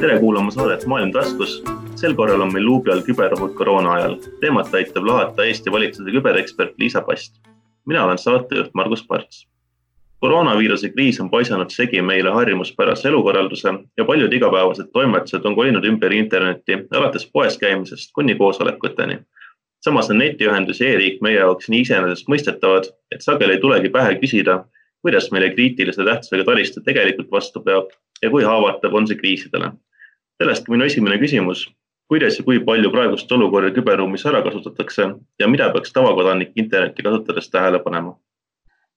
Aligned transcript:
tere 0.00 0.18
kuulama 0.18 0.50
saadet 0.50 0.86
Maailm 0.86 1.12
taskus. 1.12 1.62
sel 1.94 2.14
korral 2.14 2.40
on 2.40 2.52
meil 2.52 2.64
luubi 2.64 2.90
all 2.92 3.00
küberohud 3.00 3.54
koroona 3.56 3.92
ajal. 3.92 4.16
teemat 4.40 4.74
aitab 4.74 5.04
lahata 5.08 5.44
Eesti 5.44 5.72
valitsuse 5.72 6.10
küberekspert 6.10 6.74
Liisa 6.78 7.00
Past. 7.00 7.40
mina 7.86 8.04
olen 8.04 8.18
saatejuht 8.18 8.74
Margus 8.74 9.06
Parts. 9.06 9.48
koroonaviiruse 10.20 10.88
kriis 10.88 11.20
on 11.20 11.30
paisanud 11.30 11.70
segi 11.70 12.02
meile 12.02 12.30
harjumuspärase 12.30 13.08
elukorralduse 13.08 13.72
ja 13.96 14.04
paljud 14.04 14.32
igapäevased 14.32 14.92
toimetused 14.92 15.44
on 15.44 15.54
kolinud 15.54 15.84
ümber 15.84 16.12
internetti, 16.12 16.78
alates 16.92 17.30
poes 17.32 17.58
käimisest 17.58 18.12
kuni 18.12 18.34
koosolekuteni. 18.34 19.18
samas 19.80 20.10
on 20.10 20.18
netiühendus 20.18 20.80
ja 20.80 20.88
e-riik 20.88 21.22
meie 21.22 21.38
jaoks 21.38 21.68
nii 21.68 21.80
iseenesestmõistetavad, 21.80 22.92
et 23.14 23.20
sageli 23.20 23.52
ei 23.52 23.60
tulegi 23.60 23.88
pähe 23.88 24.20
küsida, 24.20 24.64
kuidas 25.02 25.30
meile 25.32 25.50
kriitilise 25.54 26.04
tähtsusega 26.04 26.44
taristu 26.44 26.80
tegelikult 26.80 27.30
vastu 27.30 27.60
peab 27.60 27.88
ja 28.22 28.30
kui 28.30 28.44
haavatav 28.44 28.94
on 28.94 29.06
see 29.06 29.16
kriisidele 29.16 29.72
sellest 30.42 30.68
minu 30.68 30.84
esimene 30.84 31.18
küsimus. 31.22 31.66
kuidas 32.06 32.36
ja 32.38 32.44
kui 32.46 32.60
palju 32.62 32.90
praegust 32.94 33.32
olukorda 33.34 33.72
küberruumis 33.74 34.22
ära 34.30 34.38
kasutatakse 34.42 35.08
ja 35.40 35.48
mida 35.50 35.72
peaks 35.74 35.90
tavakodanik 35.92 36.52
internetti 36.54 37.02
kasutades 37.02 37.50
tähele 37.50 37.80
panema? 37.82 38.14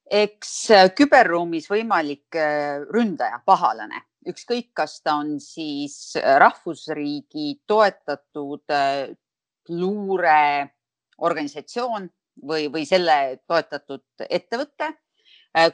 eks 0.09 0.71
äh, 0.73 0.87
küberruumis 0.97 1.69
võimalik 1.69 2.35
äh, 2.37 2.81
ründaja, 2.93 3.41
pahalane, 3.45 4.01
ükskõik, 4.29 4.71
kas 4.77 5.01
ta 5.05 5.15
on 5.21 5.39
siis 5.41 6.15
äh, 6.17 6.37
rahvusriigi 6.41 7.61
toetatud 7.69 8.63
luureorganisatsioon 9.69 12.09
või, 12.49 12.67
või 12.73 12.85
selle 12.89 13.39
toetatud 13.47 14.03
ettevõte, 14.29 14.93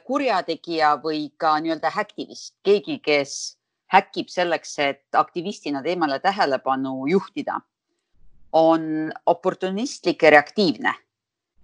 kurjategija 0.04 0.96
või 1.00 1.30
ka 1.38 1.60
nii-öelda 1.60 1.90
häktivist, 1.92 2.54
keegi, 2.64 2.98
kes 3.04 3.55
häkib 3.92 4.28
selleks, 4.28 4.78
et 4.78 5.14
aktivistina 5.14 5.82
teemale 5.82 6.18
tähelepanu 6.18 7.06
juhtida, 7.06 7.60
on 8.52 9.12
oportunistlik 9.26 10.22
ja 10.22 10.30
reaktiivne 10.30 10.94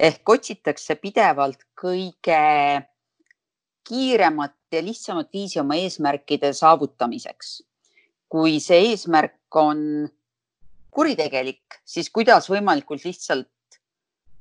ehk 0.02 0.28
otsitakse 0.34 0.96
pidevalt 1.00 1.62
kõige 1.78 2.38
kiiremat 3.88 4.56
ja 4.72 4.82
lihtsamat 4.82 5.30
viisi 5.32 5.60
oma 5.60 5.76
eesmärkide 5.78 6.52
saavutamiseks. 6.52 7.62
kui 8.32 8.60
see 8.64 8.78
eesmärk 8.88 9.56
on 9.60 10.08
kuritegelik, 10.90 11.74
siis 11.84 12.08
kuidas 12.10 12.46
võimalikult 12.48 13.04
lihtsalt 13.04 13.76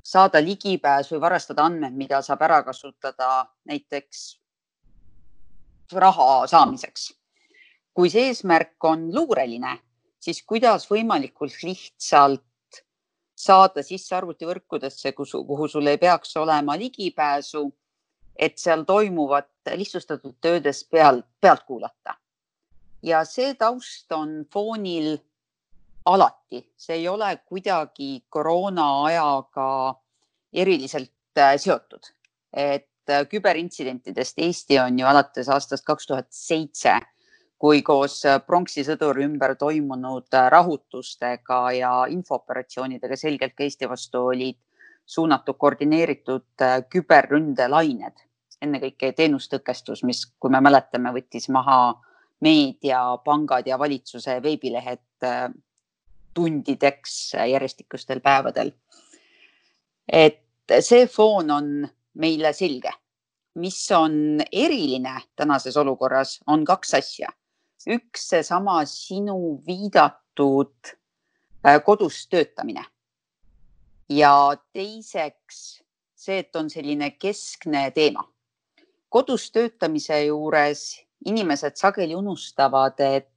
saada 0.03 0.39
ligipääsu 0.39 1.15
või 1.15 1.21
varastada 1.21 1.65
andmed, 1.67 1.97
mida 1.99 2.21
saab 2.23 2.41
ära 2.47 2.61
kasutada 2.63 3.45
näiteks 3.67 4.21
raha 5.91 6.47
saamiseks 6.47 7.09
kui 7.93 8.09
see 8.09 8.29
eesmärk 8.31 8.83
on 8.87 9.09
luureline, 9.15 9.77
siis 10.19 10.43
kuidas 10.47 10.87
võimalikult 10.89 11.57
lihtsalt 11.63 12.43
saada 13.35 13.83
sisse 13.83 14.15
arvutivõrkudesse, 14.15 15.13
kuhu 15.17 15.67
sul 15.67 15.89
ei 15.89 15.97
peaks 15.97 16.35
olema 16.37 16.77
ligipääsu, 16.77 17.65
et 18.35 18.57
seal 18.57 18.85
toimuvat 18.87 19.49
lihtsustatud 19.75 20.37
töödes 20.41 20.83
peal, 20.83 21.23
pealt 21.41 21.63
kuulata. 21.67 22.17
ja 23.03 23.23
see 23.25 23.55
taust 23.57 24.11
on 24.13 24.45
foonil 24.53 25.15
alati, 26.05 26.61
see 26.77 26.99
ei 26.99 27.07
ole 27.07 27.37
kuidagi 27.45 28.25
koroona 28.29 29.03
ajaga 29.03 29.95
eriliselt 30.53 31.37
äh, 31.37 31.55
seotud, 31.57 32.11
et 32.53 33.09
äh, 33.09 33.25
küberintsidentidest 33.29 34.37
Eesti 34.37 34.79
on 34.79 34.99
ju 34.99 35.07
alates 35.07 35.49
aastast 35.49 35.85
kaks 35.85 36.07
tuhat 36.07 36.27
seitse 36.29 36.99
kui 37.61 37.83
koos 37.85 38.15
äh, 38.25 38.39
pronksi 38.41 38.81
sõduri 38.81 39.27
ümber 39.27 39.53
toimunud 39.59 40.33
äh, 40.33 40.47
rahutustega 40.49 41.59
ja 41.77 41.91
infooperatsioonidega 42.09 43.17
selgelt 43.19 43.53
ka 43.53 43.65
Eesti 43.67 43.89
vastu 43.89 44.23
olid 44.31 44.57
suunatud 45.05 45.59
koordineeritud 45.61 46.63
äh, 46.65 46.79
küberründelained, 46.89 48.23
ennekõike 48.65 49.11
teenustõkestus, 49.17 50.01
mis, 50.09 50.23
kui 50.41 50.49
me 50.53 50.61
mäletame, 50.65 51.13
võttis 51.13 51.45
maha 51.53 51.75
meedia, 52.41 53.03
pangad 53.25 53.69
ja 53.69 53.77
valitsuse 53.77 54.39
veebilehed 54.41 55.27
tundideks 56.33 57.17
järjestikustel 57.51 58.23
päevadel. 58.25 58.71
et 60.07 60.73
see 60.79 61.05
foon 61.07 61.51
on 61.51 61.67
meile 62.13 62.53
selge. 62.53 62.89
mis 63.55 63.91
on 63.91 64.41
eriline 64.51 65.13
tänases 65.35 65.77
olukorras, 65.77 66.39
on 66.47 66.65
kaks 66.65 66.93
asja 66.93 67.29
üks 67.87 68.29
seesama 68.29 68.81
sinu 68.85 69.61
viidatud 69.67 70.93
äh, 71.65 71.79
kodus 71.85 72.27
töötamine. 72.27 72.85
ja 74.09 74.57
teiseks 74.73 75.81
see, 76.15 76.39
et 76.39 76.55
on 76.55 76.69
selline 76.69 77.11
keskne 77.11 77.91
teema. 77.91 78.27
kodus 79.09 79.51
töötamise 79.51 80.25
juures 80.25 81.01
inimesed 81.25 81.75
sageli 81.75 82.15
unustavad, 82.15 82.99
et 82.99 83.29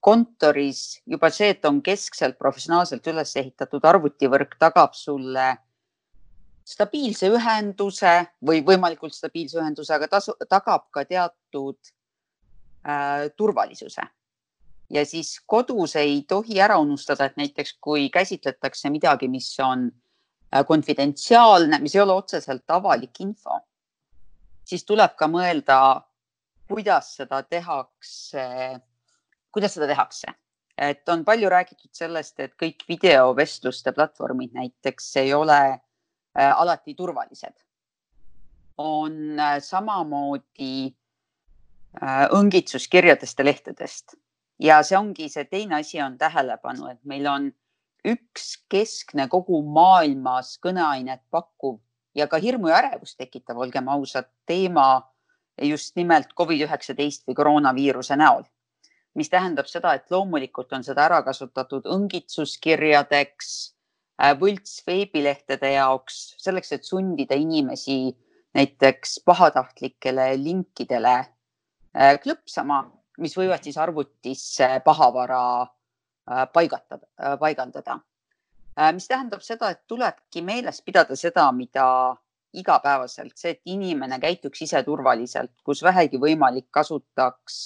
kontoris 0.00 1.02
juba 1.06 1.30
see, 1.30 1.52
et 1.54 1.64
on 1.64 1.82
keskselt 1.82 2.38
professionaalselt 2.38 3.06
üles 3.06 3.36
ehitatud 3.36 3.84
arvutivõrk, 3.84 4.56
tagab 4.58 4.96
sulle 4.98 5.52
stabiilse 6.66 7.30
ühenduse 7.30 8.14
või 8.46 8.62
võimalikult 8.66 9.14
stabiilse 9.14 9.58
ühenduse, 9.60 9.94
aga 9.94 10.08
tasu, 10.16 10.34
tagab 10.50 10.88
ka 10.94 11.04
teatud 11.06 11.92
äh, 12.88 13.30
turvalisuse. 13.36 14.02
ja 14.92 15.06
siis 15.06 15.40
kodus 15.46 15.96
ei 15.96 16.22
tohi 16.28 16.60
ära 16.60 16.76
unustada, 16.78 17.24
et 17.24 17.36
näiteks 17.36 17.78
kui 17.80 18.10
käsitletakse 18.12 18.90
midagi, 18.90 19.28
mis 19.28 19.48
on 19.60 19.86
äh, 20.54 20.66
konfidentsiaalne, 20.66 21.78
mis 21.80 21.94
ei 21.94 22.02
ole 22.02 22.12
otseselt 22.12 22.70
avalik 22.70 23.20
info, 23.20 23.60
siis 24.64 24.84
tuleb 24.84 25.16
ka 25.16 25.28
mõelda, 25.32 25.78
kuidas 26.68 27.14
seda 27.16 27.42
tehakse, 27.42 28.46
kuidas 29.52 29.74
seda 29.74 29.88
tehakse 29.88 30.34
et 30.78 31.08
on 31.08 31.24
palju 31.24 31.48
räägitud 31.52 31.90
sellest, 31.94 32.40
et 32.40 32.54
kõik 32.58 32.84
videovestluste 32.88 33.92
platvormid 33.92 34.54
näiteks 34.56 35.10
ei 35.20 35.34
ole 35.34 35.58
äh, 35.68 36.60
alati 36.60 36.94
turvalised. 36.94 37.54
on 38.78 39.38
äh, 39.38 39.60
samamoodi 39.60 40.72
Äh, 40.86 41.01
õngitsuskirjadest 42.00 43.38
ja 43.38 43.44
lehtedest. 43.44 44.14
ja 44.58 44.82
see 44.82 44.96
ongi 44.96 45.28
see 45.28 45.44
teine 45.44 45.80
asi 45.80 46.00
on 46.00 46.18
tähelepanu, 46.18 46.86
et 46.88 47.04
meil 47.04 47.26
on 47.26 47.52
üks 48.04 48.64
keskne 48.70 49.28
kogu 49.28 49.62
maailmas 49.62 50.58
kõneainet 50.62 51.22
pakkuv 51.30 51.80
ja 52.14 52.26
ka 52.26 52.38
hirmu 52.38 52.68
ja 52.68 52.78
ärevust 52.82 53.18
tekitav, 53.18 53.58
olgem 53.58 53.88
ausad, 53.88 54.28
teema 54.46 55.02
just 55.62 55.96
nimelt 55.96 56.32
Covid-19 56.38 57.28
või 57.28 57.34
koroonaviiruse 57.34 58.16
näol. 58.16 58.44
mis 59.14 59.28
tähendab 59.28 59.66
seda, 59.68 59.92
et 59.92 60.08
loomulikult 60.10 60.72
on 60.72 60.84
seda 60.84 61.04
ära 61.04 61.22
kasutatud 61.22 61.84
õngitsuskirjadeks, 61.84 63.74
äh, 64.22 64.32
võlts 64.40 64.80
veebilehtede 64.86 65.72
jaoks, 65.72 66.34
selleks, 66.38 66.72
et 66.72 66.84
sundida 66.84 67.34
inimesi 67.34 68.16
näiteks 68.54 69.20
pahatahtlikele 69.26 70.32
linkidele 70.40 71.12
Äh, 71.18 71.31
klõpsama, 71.92 72.82
mis 73.20 73.36
võivad 73.36 73.64
siis 73.64 73.76
arvutisse 73.80 74.68
pahavara 74.84 75.42
äh, 75.62 76.46
paigatada, 76.52 77.06
äh, 77.20 77.36
paigaldada. 77.40 78.00
mis 78.96 79.04
tähendab 79.04 79.42
seda, 79.44 79.68
et 79.70 79.82
tulebki 79.86 80.40
meeles 80.40 80.78
pidada 80.80 81.12
seda, 81.16 81.50
mida 81.52 82.16
igapäevaselt, 82.56 83.34
see, 83.36 83.50
et 83.52 83.60
inimene 83.68 84.16
käituks 84.20 84.62
ise 84.64 84.80
turvaliselt, 84.86 85.52
kus 85.64 85.82
vähegi 85.84 86.16
võimalik, 86.16 86.70
kasutaks 86.70 87.58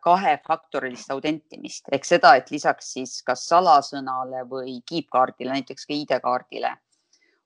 kahefaktorilist 0.00 1.10
autentimist 1.12 1.90
ehk 1.92 2.08
seda, 2.08 2.30
et 2.40 2.48
lisaks 2.50 2.92
siis 2.94 3.18
kas 3.26 3.42
salasõnale 3.50 4.46
või 4.48 4.78
kiipkaardile, 4.88 5.58
näiteks 5.58 5.84
ka 5.84 5.92
ID-kaardile, 5.92 6.70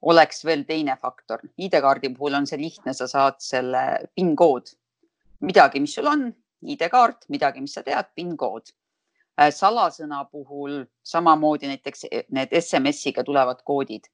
oleks 0.03 0.45
veel 0.45 0.63
teine 0.69 0.95
faktor. 1.03 1.43
ID-kaardi 1.59 2.13
puhul 2.15 2.39
on 2.39 2.47
see 2.47 2.63
lihtne, 2.63 2.95
sa 2.95 3.11
saad 3.11 3.43
selle 3.43 4.07
PIN 4.15 4.37
kood 4.39 4.71
midagi, 5.43 5.81
mis 5.81 5.95
sul 5.95 6.07
on, 6.07 6.29
ID-kaart, 6.63 7.27
midagi, 7.29 7.61
mis 7.61 7.75
sa 7.75 7.83
tead, 7.87 8.13
PIN 8.15 8.37
kood. 8.39 8.71
Äh, 9.41 9.51
salasõna 9.55 10.27
puhul 10.31 10.83
samamoodi 11.09 11.71
näiteks 11.71 12.07
e, 12.11 12.25
need 12.37 12.53
SMS-iga 12.59 13.25
tulevad 13.25 13.63
koodid 13.65 14.11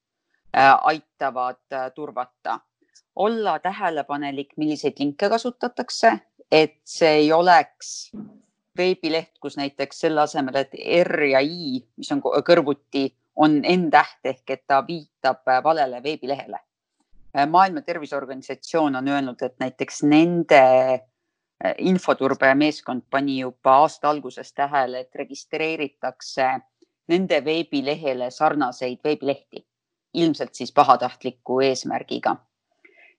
äh, 0.55 0.75
aitavad 0.93 1.65
äh, 1.73 1.91
turvata. 1.95 2.61
olla 3.19 3.59
tähelepanelik, 3.59 4.53
milliseid 4.57 4.95
linke 4.99 5.29
kasutatakse, 5.29 6.13
et 6.53 6.77
see 6.85 7.09
ei 7.09 7.33
oleks 7.33 8.13
veebileht, 8.79 9.33
kus 9.41 9.57
näiteks 9.57 10.01
selle 10.01 10.21
asemel, 10.21 10.55
et 10.55 10.77
R 11.03 11.25
ja 11.33 11.41
I, 11.43 11.83
mis 11.97 12.13
on 12.15 12.23
kõrvuti, 12.23 13.09
on 13.37 13.59
N-täht 13.59 14.31
ehk 14.31 14.51
et 14.55 14.63
ta 14.67 14.85
viitab 14.87 15.43
valele 15.65 15.99
veebilehele. 16.03 16.61
maailma 17.51 17.83
Terviseorganisatsioon 17.83 18.97
on 18.97 19.09
öelnud, 19.09 19.43
et 19.43 19.59
näiteks 19.59 20.03
nende 20.03 20.63
infoturbemeeskond 21.79 23.03
pani 23.11 23.41
juba 23.41 23.73
aasta 23.83 24.11
alguses 24.11 24.53
tähele, 24.53 25.01
et 25.01 25.15
registreeritakse 25.15 26.49
nende 27.09 27.41
veebilehele 27.45 28.31
sarnaseid 28.31 29.01
veebilehti, 29.05 29.65
ilmselt 30.15 30.55
siis 30.55 30.73
pahatahtliku 30.73 31.61
eesmärgiga. 31.61 32.37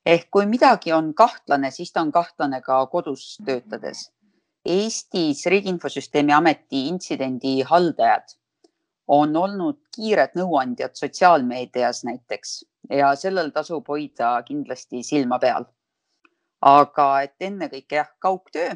ehk 0.05 0.31
kui 0.31 0.45
midagi 0.45 0.93
on 0.93 1.13
kahtlane, 1.13 1.71
siis 1.71 1.91
ta 1.91 2.01
on 2.01 2.11
kahtlane 2.11 2.61
ka 2.61 2.85
kodus 2.87 3.37
töötades. 3.45 4.11
Eestis 4.65 5.45
Riigi 5.45 5.69
Infosüsteemi 5.69 6.33
Ameti 6.33 6.87
intsidendi 6.87 7.61
haldajad 7.61 8.35
on 9.07 9.35
olnud 9.35 9.77
kiired 9.95 10.35
nõuandjad 10.37 10.93
sotsiaalmeedias 10.93 12.03
näiteks 12.05 12.65
ja 12.89 13.15
sellel 13.15 13.51
tasub 13.51 13.87
hoida 13.87 14.43
kindlasti 14.47 15.03
silma 15.03 15.39
peal. 15.39 15.65
Aga 16.61 17.07
et 17.23 17.35
ennekõike 17.39 17.95
jah, 17.95 18.09
kaugtöö 18.19 18.75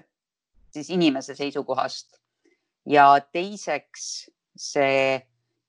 siis 0.73 0.89
inimese 0.89 1.35
seisukohast 1.35 2.17
ja 2.89 3.07
teiseks 3.31 4.29
see 4.57 5.21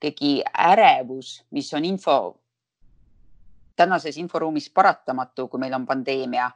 ikkagi 0.04 0.42
ärevus, 0.60 1.38
mis 1.50 1.70
on 1.74 1.84
info, 1.84 2.16
tänases 3.76 4.18
inforuumis 4.20 4.68
paratamatu, 4.70 5.48
kui 5.48 5.60
meil 5.60 5.74
on 5.74 5.86
pandeemia, 5.86 6.50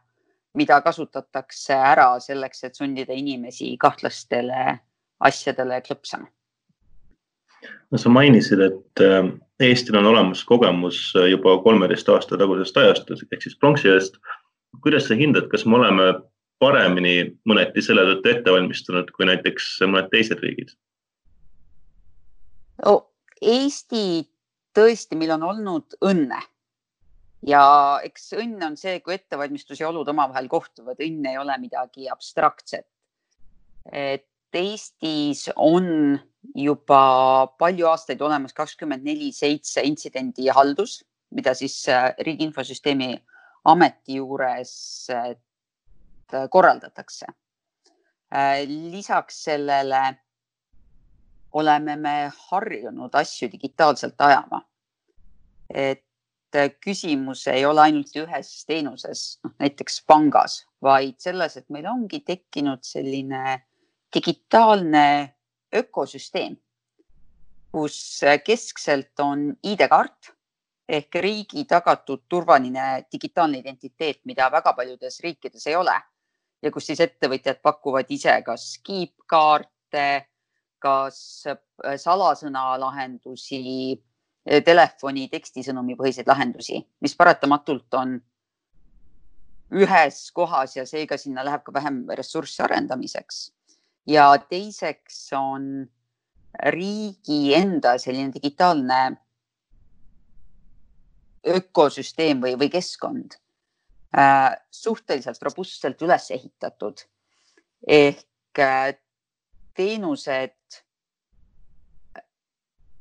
mida 0.55 0.81
kasutatakse 0.85 1.75
ära 1.75 2.11
selleks, 2.21 2.65
et 2.65 2.77
sundida 2.77 3.17
inimesi 3.17 3.71
kahtlastele 3.81 4.75
asjadele 5.25 5.81
klõpsama 5.87 6.29
no 7.91 7.99
sa 7.99 8.11
mainisid, 8.13 8.61
et 8.63 9.03
äh, 9.05 9.31
Eestil 9.61 9.97
on 9.99 10.07
olemas 10.07 10.45
kogemus 10.47 11.01
äh, 11.17 11.31
juba 11.33 11.57
kolmeteist 11.65 12.09
aasta 12.13 12.39
tagusest 12.39 12.77
ajast 12.77 13.11
ehk 13.11 13.43
siis 13.43 13.57
pronksiööst. 13.59 14.21
Kuidas 14.83 15.09
sa 15.09 15.17
hindad, 15.19 15.49
kas 15.53 15.67
me 15.67 15.79
oleme 15.79 16.09
paremini 16.63 17.15
mõneti 17.49 17.83
selle 17.85 18.05
tõttu 18.09 18.33
ette 18.33 18.55
valmistunud 18.55 19.11
kui 19.15 19.29
näiteks 19.29 19.77
mõned 19.87 20.11
teised 20.15 20.43
riigid 20.45 20.75
no,? 22.85 23.05
Eesti 23.39 24.25
tõesti, 24.75 25.15
meil 25.15 25.31
on 25.37 25.45
olnud 25.47 25.95
õnne 26.03 26.41
ja 27.47 27.63
eks 28.03 28.33
õnn 28.35 28.65
on 28.67 28.75
see, 28.79 28.99
kui 29.05 29.15
ettevalmistus 29.15 29.79
ja 29.79 29.93
olud 29.93 30.09
omavahel 30.11 30.49
kohtuvad, 30.51 30.99
õnn 31.05 31.29
ei 31.31 31.39
ole 31.39 31.55
midagi 31.63 32.11
abstraktset. 32.11 32.87
et 33.93 34.27
Eestis 34.59 35.51
on 35.57 36.19
juba 36.57 37.01
palju 37.61 37.87
aastaid 37.91 38.23
olemas 38.25 38.55
kakskümmend 38.57 39.05
neli 39.05 39.29
seitse 39.33 39.83
intsidendihaldus, 39.85 41.03
mida 41.37 41.53
siis 41.55 41.77
äh, 41.93 42.15
Riigi 42.25 42.47
Infosüsteemi 42.49 43.11
Ameti 43.69 44.17
juures 44.17 44.73
äh, 45.13 45.35
korraldatakse. 46.51 47.27
Äh, 48.33 48.65
lisaks 48.69 49.45
sellele 49.45 50.03
oleme 51.53 51.97
me 51.97 52.17
harjunud 52.49 53.15
asju 53.15 53.49
digitaalselt 53.53 54.21
ajama. 54.21 54.65
et 55.69 56.05
küsimus 56.81 57.43
ei 57.53 57.67
ole 57.69 57.83
ainult 57.83 58.15
ühes 58.17 58.53
teenuses, 58.65 59.25
noh 59.45 59.53
näiteks 59.61 59.99
pangas, 60.09 60.63
vaid 60.81 61.19
selles, 61.21 61.59
et 61.61 61.69
meil 61.69 61.85
ongi 61.91 62.23
tekkinud 62.25 62.81
selline 62.89 63.59
digitaalne 64.15 65.05
ökosüsteem, 65.77 66.57
kus 67.73 67.99
keskselt 68.47 69.21
on 69.21 69.51
ID-kaart 69.61 70.33
ehk 70.89 71.15
riigi 71.21 71.65
tagatud 71.69 72.25
turvaline 72.29 73.05
digitaalne 73.13 73.59
identiteet, 73.59 74.21
mida 74.25 74.49
väga 74.53 74.73
paljudes 74.73 75.21
riikides 75.21 75.67
ei 75.67 75.77
ole 75.77 75.97
ja 76.63 76.73
kus 76.75 76.89
siis 76.91 77.01
ettevõtjad 77.05 77.61
pakuvad 77.63 78.09
ise 78.11 78.41
kas 78.47 78.71
kiipkaarte, 78.85 80.09
kas 80.79 81.21
salasõna 82.03 82.65
lahendusi, 82.81 83.61
telefoni 84.65 85.29
tekstisõnumi 85.29 85.97
põhiseid 85.99 86.29
lahendusi, 86.31 86.81
mis 87.05 87.15
paratamatult 87.19 87.95
on 88.01 88.17
ühes 89.77 90.23
kohas 90.33 90.79
ja 90.79 90.87
seega 90.89 91.19
sinna 91.21 91.45
läheb 91.45 91.63
ka 91.67 91.75
vähem 91.75 92.07
ressurssi 92.17 92.63
arendamiseks. 92.65 93.51
Ja 94.09 94.31
teiseks 94.41 95.27
on 95.37 95.85
riigi 96.73 97.53
enda 97.55 97.99
selline 98.01 98.33
digitaalne 98.33 99.19
ökosüsteem 101.55 102.43
või, 102.43 102.55
või 102.61 102.71
keskkond 102.73 103.39
äh, 104.17 104.55
suhteliselt 104.71 105.43
robustselt 105.43 106.03
üles 106.03 106.31
ehitatud. 106.31 107.05
ehk 107.87 108.59
äh, 108.59 108.95
teenused 109.75 110.55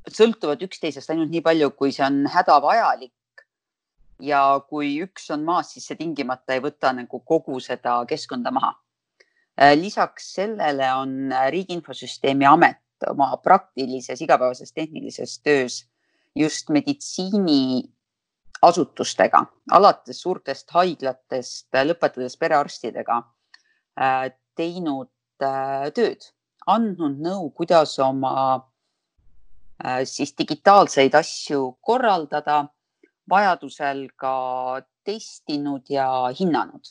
sõltuvad 0.08 0.62
üksteisest 0.64 1.10
ainult 1.10 1.30
nii 1.30 1.44
palju, 1.44 1.70
kui 1.70 1.92
see 1.92 2.04
on 2.06 2.26
hädavajalik. 2.32 3.14
ja 4.20 4.60
kui 4.68 4.98
üks 5.02 5.30
on 5.30 5.44
maas, 5.44 5.72
siis 5.72 5.86
see 5.86 5.96
tingimata 5.96 6.54
ei 6.54 6.60
võta 6.60 6.92
nagu 6.92 7.20
kogu 7.20 7.60
seda 7.60 8.04
keskkonda 8.08 8.50
maha 8.50 8.74
Äh, 9.60 9.74
lisaks 9.74 10.34
sellele 10.34 10.94
on 10.94 11.32
äh, 11.32 11.50
Riigi 11.50 11.74
Infosüsteemi 11.74 12.46
Amet 12.46 12.78
oma 13.10 13.36
praktilises 13.42 14.20
igapäevases 14.22 14.70
tehnilises 14.72 15.40
töös 15.42 15.80
just 16.34 16.70
meditsiiniasutustega, 18.58 19.44
alates 19.72 20.20
suurtest 20.22 20.70
haiglatest, 20.70 21.68
lõpetades 21.72 22.36
perearstidega, 22.36 23.22
äh, 24.00 24.30
teinud 24.56 25.10
tööd, 25.38 26.24
andnud 26.66 27.20
nõu, 27.22 27.50
kuidas 27.54 27.98
oma 28.02 28.66
siis 30.04 30.32
digitaalseid 30.34 31.14
asju 31.14 31.78
korraldada, 31.80 32.64
vajadusel 33.30 34.08
ka 34.18 34.82
testinud 35.06 35.86
ja 35.88 36.08
hinnanud 36.34 36.90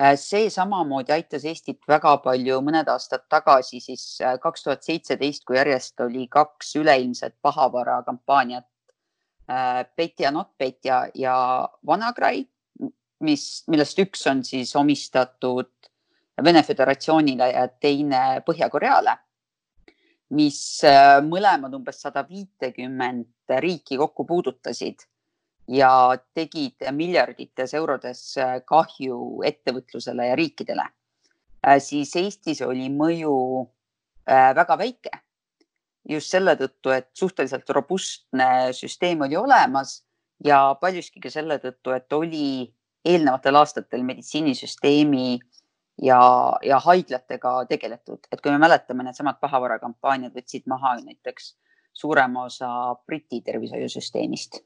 Äh, 0.00 0.16
see 0.16 0.48
samamoodi 0.48 1.12
aitas 1.12 1.42
Eestit 1.44 1.82
väga 1.88 2.14
palju 2.24 2.60
mõned 2.64 2.88
aastad 2.88 3.26
tagasi, 3.28 3.82
siis 3.84 4.04
äh, 4.24 4.38
kaks 4.40 4.62
tuhat 4.64 4.86
seitseteist, 4.86 5.44
kui 5.44 5.58
järjest 5.58 6.00
oli 6.00 6.24
kaks 6.30 6.72
üleilmset 6.80 7.34
pahavara 7.42 7.98
kampaaniat. 8.06 8.64
Äh, 9.50 9.82
Petja, 9.96 10.30
Not 10.30 10.52
Petja 10.58 11.02
ja 11.14 11.34
Vanagrai, 11.86 12.44
mis, 13.26 13.46
millest 13.66 13.98
üks 13.98 14.26
on 14.30 14.44
siis 14.46 14.74
omistatud 14.78 15.72
Vene 16.44 16.62
Föderatsioonile 16.64 17.50
ja 17.50 17.66
teine 17.68 18.40
Põhja-Koreale, 18.46 19.12
mis 20.38 20.60
mõlemad 21.26 21.74
umbes 21.76 21.98
sada 22.00 22.22
viitekümmet 22.24 23.58
riiki 23.60 23.98
kokku 24.00 24.24
puudutasid 24.24 25.04
ja 25.70 26.18
tegid 26.34 26.82
miljardites 26.92 27.74
eurodes 27.78 28.22
äh, 28.38 28.58
kahju 28.66 29.42
ettevõtlusele 29.46 30.30
ja 30.30 30.38
riikidele, 30.38 30.86
äh, 31.66 31.78
siis 31.82 32.14
Eestis 32.18 32.62
oli 32.66 32.88
mõju 32.92 33.34
äh, 34.26 34.50
väga 34.56 34.78
väike. 34.80 35.12
Just 36.08 36.32
selle 36.32 36.56
tõttu, 36.56 36.92
et 36.94 37.10
suhteliselt 37.14 37.70
robustne 37.70 38.72
süsteem 38.76 39.20
oli 39.26 39.36
olemas 39.36 40.00
ja 40.44 40.74
paljuski 40.80 41.20
ka 41.20 41.30
selle 41.30 41.58
tõttu, 41.62 41.94
et 41.96 42.12
oli 42.12 42.70
eelnevatel 43.04 43.56
aastatel 43.56 44.02
meditsiinisüsteemi 44.04 45.38
ja, 46.02 46.20
ja 46.64 46.80
haiglatega 46.84 47.54
tegeletud, 47.68 48.26
et 48.32 48.40
kui 48.40 48.52
me 48.52 48.60
mäletame, 48.60 49.04
needsamad 49.04 49.40
pahavarakampaaniad 49.40 50.36
võtsid 50.36 50.68
maha 50.68 50.96
näiteks 51.04 51.54
suurema 51.92 52.44
osa 52.48 52.70
Briti 53.06 53.42
tervishoiusüsteemist 53.44 54.60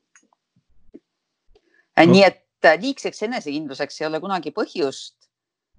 Äh, 1.95 2.09
nii 2.11 2.25
et 2.27 2.67
äh, 2.67 2.79
liigseks 2.81 3.23
enesekindluseks 3.29 4.01
ei 4.01 4.09
ole 4.09 4.21
kunagi 4.23 4.51
põhjust. 4.55 5.15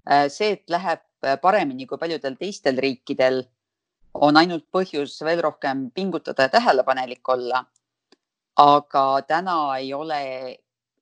Äh, 0.08 0.28
see, 0.32 0.56
et 0.56 0.72
läheb 0.72 1.04
paremini 1.42 1.88
kui 1.90 1.98
paljudel 1.98 2.36
teistel 2.38 2.78
riikidel, 2.82 3.42
on 4.22 4.38
ainult 4.38 4.66
põhjus 4.72 5.18
veel 5.26 5.42
rohkem 5.44 5.90
pingutada 5.96 6.48
ja 6.48 6.50
tähelepanelik 6.50 7.30
olla. 7.30 7.66
aga 8.56 9.22
täna 9.28 9.78
ei 9.78 9.94
ole 9.94 10.20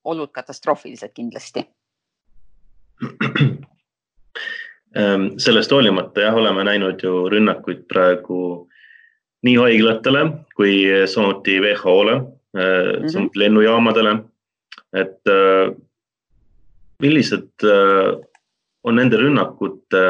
olud 0.04 0.30
katastroofilised 0.34 1.12
kindlasti. 1.14 1.62
Ähm, 4.96 5.24
sellest 5.38 5.70
hoolimata 5.70 6.20
jah, 6.20 6.34
oleme 6.34 6.64
näinud 6.64 7.00
ju 7.02 7.28
rünnakuid 7.30 7.80
praegu 7.90 8.68
nii 9.42 9.56
haiglatele 9.58 10.20
kui 10.54 10.84
samuti 11.10 11.56
WHO-le 11.60 12.14
mm, 12.18 12.60
-hmm. 12.60 13.08
samuti 13.12 13.38
lennujaamadele 13.38 14.12
et 14.92 15.26
äh, 15.26 15.74
millised 17.02 17.66
on 18.84 18.96
nende 18.96 19.16
rünnakute 19.16 20.04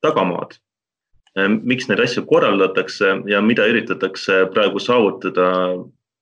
tagamaad? 0.00 0.56
Äh, 1.38 1.48
miks 1.50 1.88
neid 1.90 2.02
asju 2.04 2.24
korraldatakse 2.30 3.16
ja 3.30 3.42
mida 3.42 3.66
üritatakse 3.70 4.44
praegu 4.54 4.82
saavutada 4.82 5.48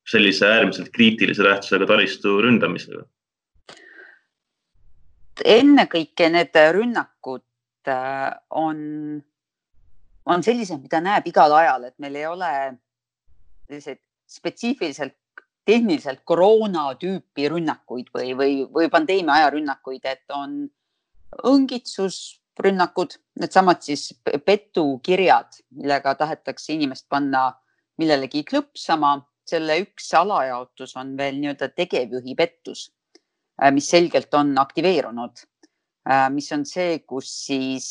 sellise 0.09 0.47
äärmiselt 0.49 0.91
kriitilise 0.95 1.45
tähtsusega 1.47 1.87
taristu 1.87 2.39
ründamisega? 2.43 3.05
ennekõike 5.49 6.29
need 6.31 6.57
rünnakud 6.77 7.91
on, 8.63 8.83
on 10.29 10.45
sellised, 10.45 10.83
mida 10.85 11.01
näeb 11.03 11.27
igal 11.27 11.55
ajal, 11.57 11.89
et 11.89 11.97
meil 11.99 12.19
ei 12.21 12.27
ole 12.29 12.51
selliseid 13.67 13.99
spetsiifiliselt 14.31 15.17
tehniliselt 15.67 16.23
koroona 16.25 16.91
tüüpi 16.99 17.49
rünnakuid 17.51 18.11
või, 18.15 18.33
või, 18.39 18.55
või 18.71 18.89
pandeemia 18.91 19.41
aja 19.41 19.51
rünnakuid, 19.55 20.05
et 20.05 20.35
on 20.35 20.65
õngitsusrünnakud, 21.49 23.17
needsamad 23.41 23.83
siis 23.85 24.11
petukirjad, 24.47 25.61
millega 25.79 26.15
tahetakse 26.19 26.75
inimest 26.75 27.09
panna 27.09 27.51
millelegi 28.01 28.45
klõpsama. 28.49 29.21
selle 29.53 29.75
üks 29.83 30.07
alajaotus 30.15 30.93
on 30.97 31.17
veel 31.19 31.35
nii-öelda 31.41 31.67
tegevjuhi 31.75 32.37
pettus, 32.39 32.85
äh, 33.59 33.73
mis 33.75 33.89
selgelt 33.91 34.33
on 34.39 34.55
aktiveerunud, 34.59 35.43
äh, 36.09 36.29
mis 36.31 36.47
on 36.53 36.63
see, 36.65 37.01
kus 37.01 37.27
siis 37.47 37.89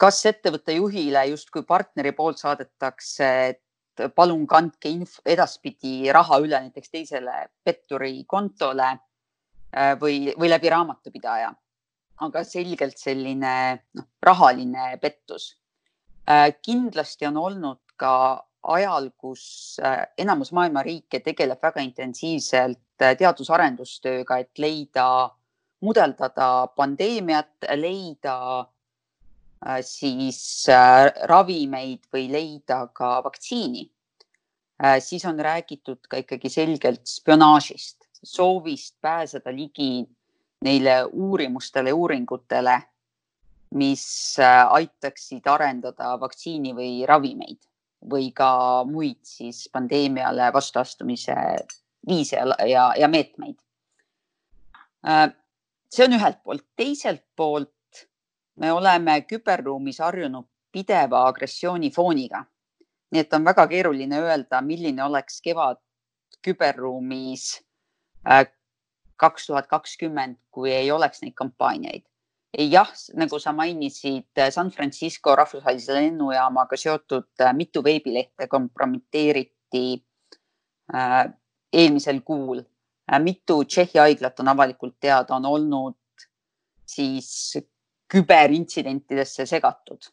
kas 0.00 0.24
ettevõtte 0.26 0.72
juhile 0.72 1.26
justkui 1.28 1.62
partneri 1.68 2.14
poolt 2.16 2.40
saadetakse, 2.40 3.28
et 3.52 4.14
palun 4.16 4.46
kandke 4.46 4.88
inf, 4.90 5.18
edaspidi 5.26 6.10
raha 6.12 6.40
üle 6.42 6.58
näiteks 6.66 6.90
teisele 6.90 7.44
petturi 7.64 8.24
kontole 8.26 8.88
äh, 8.88 9.92
või, 10.00 10.32
või 10.38 10.50
läbi 10.50 10.72
raamatupidaja. 10.72 11.52
Aga 12.22 12.44
selgelt 12.44 12.98
selline 12.98 13.54
noh, 13.94 14.08
rahaline 14.22 14.98
pettus. 15.02 15.54
Äh, 16.30 16.54
kindlasti 16.62 17.26
on 17.26 17.36
olnud 17.36 17.80
ka 17.96 18.44
ajal, 18.62 19.10
kus 19.18 19.78
äh, 19.82 20.06
enamus 20.18 20.52
maailma 20.52 20.82
riike 20.82 21.20
tegeleb 21.20 21.62
väga 21.62 21.82
intensiivselt 21.84 22.80
teadus-arendustööga, 22.98 24.38
et 24.38 24.62
leida, 24.62 25.30
mudeldada 25.82 26.68
pandeemiat, 26.76 27.66
leida 27.76 28.38
Äh, 29.64 29.80
siis 29.80 30.66
äh, 30.68 31.08
ravimeid 31.30 32.02
või 32.12 32.26
leida 32.28 32.82
ka 32.92 33.22
vaktsiini, 33.24 33.86
äh, 34.82 34.98
siis 35.00 35.24
on 35.24 35.40
räägitud 35.40 36.02
ka 36.10 36.20
ikkagi 36.20 36.50
selgelt 36.52 37.08
spionaažist, 37.08 38.04
soovist 38.20 38.98
pääseda 39.00 39.54
ligi 39.56 40.04
neile 40.64 41.04
uurimustele, 41.12 41.92
uuringutele, 41.92 42.78
mis 43.74 44.04
aitaksid 44.70 45.46
arendada 45.50 46.14
vaktsiini 46.20 46.72
või 46.76 46.90
ravimeid 47.08 47.60
või 48.10 48.30
ka 48.36 48.84
muid 48.84 49.20
siis 49.24 49.64
pandeemiale 49.72 50.50
vastuastumise 50.52 51.34
viise 52.06 52.40
ja, 52.68 52.92
ja 52.98 53.08
meetmeid. 53.08 53.56
see 55.90 56.04
on 56.04 56.16
ühelt 56.18 56.42
poolt, 56.44 56.66
teiselt 56.76 57.24
poolt 57.36 57.72
me 58.56 58.72
oleme 58.72 59.20
küberruumis 59.28 59.98
harjunud 60.00 60.46
pideva 60.72 61.26
agressiooni 61.28 61.90
fooniga. 61.90 62.44
nii 63.10 63.20
et 63.20 63.34
on 63.34 63.44
väga 63.44 63.66
keeruline 63.70 64.20
öelda, 64.20 64.60
milline 64.60 65.04
oleks 65.04 65.40
kevad 65.40 65.78
küberruumis 66.42 67.60
äh, 68.30 68.46
kaks 69.24 69.48
tuhat 69.50 69.70
kakskümmend, 69.70 70.38
kui 70.52 70.72
ei 70.72 70.90
oleks 70.92 71.22
neid 71.24 71.34
kampaaniaid. 71.38 72.04
jah, 72.70 72.90
nagu 73.18 73.38
sa 73.42 73.52
mainisid, 73.52 74.30
San 74.54 74.70
Francisco 74.70 75.34
rahvusvahelise 75.34 75.96
lennujaamaga 75.96 76.76
seotud 76.78 77.42
äh, 77.42 77.54
mitu 77.56 77.82
veebilehte 77.82 78.46
kompromiteeriti 78.48 79.86
äh, 80.94 81.24
eelmisel 81.72 82.20
kuul. 82.20 82.62
mitu 83.20 83.64
Tšehhi 83.64 83.98
haiglat 83.98 84.40
on 84.40 84.48
avalikult 84.48 84.94
teada, 85.00 85.34
on 85.36 85.44
olnud 85.44 85.96
siis 86.86 87.58
küberintsidentidesse 88.14 89.46
segatud. 89.46 90.06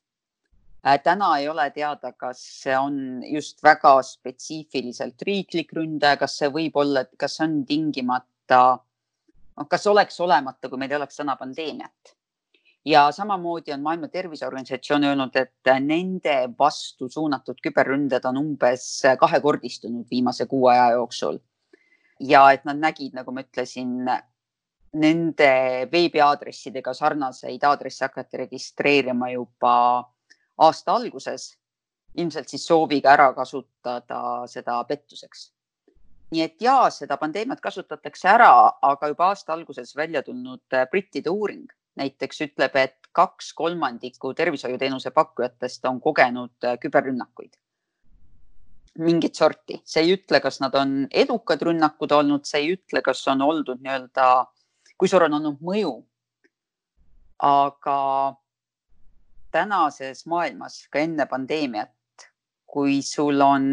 Täna 1.03 1.27
ei 1.37 1.47
ole 1.49 1.67
teada, 1.75 2.11
kas 2.17 2.41
see 2.63 2.73
on 2.77 2.95
just 3.29 3.59
väga 3.63 3.93
spetsiifiliselt 4.01 5.21
riiklik 5.27 5.75
ründaja, 5.77 6.17
kas 6.23 6.39
see 6.39 6.49
võib 6.49 6.79
olla, 6.81 7.03
kas 7.21 7.37
see 7.37 7.45
on 7.45 7.59
tingimata, 7.69 8.61
kas 9.69 9.87
oleks 9.87 10.19
olemata, 10.19 10.69
kui 10.69 10.79
meil 10.79 10.91
ei 10.91 10.97
oleks 10.97 11.15
täna 11.15 11.35
pandeemiat. 11.35 12.15
ja 12.85 13.11
samamoodi 13.11 13.73
on 13.73 13.81
Maailma 13.81 14.07
Terviseorganisatsioon 14.07 15.03
öelnud, 15.03 15.35
et 15.35 15.69
nende 15.85 16.49
vastu 16.59 17.09
suunatud 17.09 17.59
küberründed 17.61 18.25
on 18.25 18.37
umbes 18.37 19.03
kahekordistunud 19.19 20.07
viimase 20.11 20.45
kuu 20.45 20.67
aja 20.67 20.91
jooksul. 20.91 21.39
ja 22.19 22.51
et 22.51 22.65
nad 22.65 22.77
nägid, 22.77 23.13
nagu 23.13 23.31
ma 23.31 23.41
ütlesin, 23.41 24.09
nende 24.93 25.87
veebiaadressidega 25.91 26.93
sarnaseid 26.93 27.63
aadresse 27.63 28.05
hakati 28.05 28.37
registreerima 28.37 29.29
juba 29.31 29.75
aasta 30.57 30.95
alguses, 30.95 31.51
ilmselt 32.17 32.49
siis 32.49 32.65
sooviga 32.67 33.13
ära 33.13 33.31
kasutada 33.33 34.47
seda 34.51 34.83
pettuseks. 34.87 35.51
Nii 36.31 36.41
et 36.41 36.61
ja 36.63 36.89
seda 36.93 37.17
pandeemiat 37.19 37.61
kasutatakse 37.61 38.29
ära, 38.31 38.51
aga 38.81 39.11
juba 39.11 39.31
aasta 39.31 39.53
alguses 39.53 39.95
välja 39.95 40.23
tulnud 40.23 40.77
brittide 40.91 41.29
uuring 41.29 41.67
näiteks 41.99 42.45
ütleb, 42.47 42.75
et 42.75 43.09
kaks 43.11 43.51
kolmandikku 43.53 44.33
tervishoiuteenuse 44.33 45.11
pakkujatest 45.11 45.85
on 45.85 45.99
kogenud 46.01 46.71
küberrünnakuid 46.79 47.57
mingit 48.99 49.35
sorti, 49.35 49.77
see 49.87 50.01
ei 50.03 50.15
ütle, 50.17 50.41
kas 50.43 50.59
nad 50.59 50.73
on 50.75 51.05
edukad 51.11 51.61
rünnakud 51.63 52.11
olnud, 52.11 52.43
see 52.43 52.59
ei 52.59 52.73
ütle, 52.75 52.99
kas 53.03 53.21
on 53.31 53.41
oldud 53.41 53.79
nii-öelda 53.79 54.25
kui 55.01 55.09
suur 55.09 55.23
on 55.25 55.33
olnud 55.33 55.61
mõju. 55.65 55.91
aga 57.41 57.97
tänases 59.49 60.27
maailmas 60.29 60.75
ka 60.93 60.99
enne 61.01 61.25
pandeemiat, 61.25 62.27
kui 62.69 62.99
sul 63.01 63.41
on 63.41 63.65